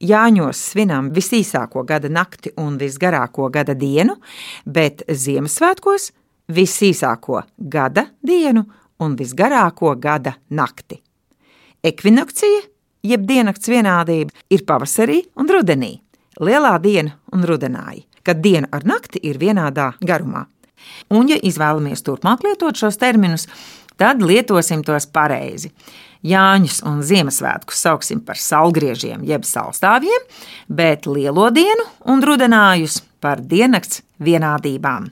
Jāņos 0.00 0.58
svinām 0.72 1.10
visīsāko 1.12 1.84
gada 1.86 2.08
nakti 2.08 2.50
un 2.56 2.78
visgarāko 2.78 3.50
gada 3.52 3.74
dienu, 3.74 4.16
bet 4.66 5.02
Ziemassvētkos 5.06 6.10
visīsāko 6.48 7.42
gada 7.58 8.06
dienu 8.24 8.64
un 8.98 9.14
visgarāko 9.16 9.94
gada 10.00 10.34
nakti. 10.50 11.00
Ekvinokcija, 11.84 12.62
jeb 13.02 13.26
diennakts 13.26 13.68
vienādība, 13.68 14.30
ir 14.50 14.64
pavasarī 14.64 15.20
un 15.36 15.46
rudenī, 15.48 16.00
lielā 16.40 16.80
diena 16.80 17.12
un 17.32 17.44
rudenāji, 17.44 18.06
kad 18.22 18.40
diena 18.40 18.68
ar 18.72 18.82
nakti 18.84 19.20
ir 19.22 19.38
vienādā 19.38 19.92
garumā. 20.00 20.46
Un, 21.12 21.28
ja 21.28 21.36
izvēlamies 21.36 22.04
turpmāk 22.06 22.44
lietot 22.46 22.78
šos 22.78 22.98
terminus, 23.00 23.48
tad 24.00 24.22
lietosim 24.24 24.84
tos 24.86 25.06
pareizi. 25.06 25.72
Jāņus 26.22 26.84
un 26.86 27.00
Ziemassvētkus 27.02 27.80
sauksim 27.82 28.20
par 28.22 28.38
saulgriežiem, 28.38 29.24
jeb 29.26 29.42
saulstāvjiem, 29.46 30.28
bet 30.70 31.08
lielo 31.10 31.48
dienu 31.50 31.88
un 32.06 32.22
rudenājus 32.22 33.00
par 33.22 33.42
diennakts 33.42 34.04
vienādībām. 34.22 35.10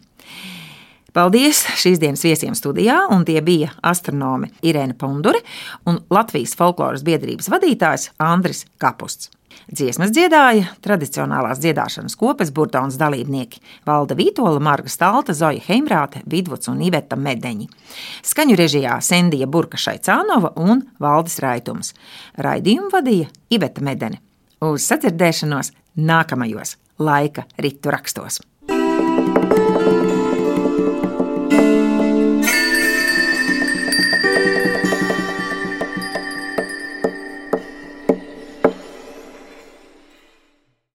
Paldies 1.10 1.64
šīs 1.80 1.98
dienas 1.98 2.22
viesiem 2.22 2.54
studijā, 2.54 3.00
un 3.10 3.24
tie 3.26 3.40
bija 3.42 3.72
astronome 3.82 4.52
Irēna 4.62 4.94
Pundure 4.98 5.42
un 5.90 5.98
Latvijas 6.14 6.54
folkloras 6.58 7.02
biedrības 7.02 7.50
vadītājs 7.50 8.12
Andris 8.22 8.62
Kapusts. 8.78 9.32
Dziesmas 9.70 10.12
dziedāja 10.14 10.68
tradicionālās 10.84 11.60
dziedāšanas 11.62 12.16
kopas 12.18 12.50
burtaunas 12.54 12.98
dalībnieki 13.00 13.60
Valda 13.86 14.16
Vītola, 14.18 14.60
Marga 14.62 14.90
Stalta, 14.90 15.34
Zoja 15.36 15.62
Heimrāte, 15.68 16.24
Vidvuds 16.30 16.70
un 16.72 16.82
Iveta 16.86 17.18
Medeņi. 17.20 17.68
Skaņu 18.26 18.58
režijā 18.58 18.98
Sendija 19.04 19.46
Burka 19.46 19.78
Šaicānova 19.80 20.54
un 20.60 20.84
Valdis 21.00 21.38
Raitums. 21.44 21.94
Raidījumu 22.38 22.90
vadīja 22.92 23.30
Iveta 23.54 23.84
Medene. 23.86 24.20
Uz 24.60 24.84
sadzirdēšanos 24.90 25.72
nākamajos 25.96 26.76
laika 27.00 27.46
ritu 27.58 27.94
rakstos. 27.94 28.42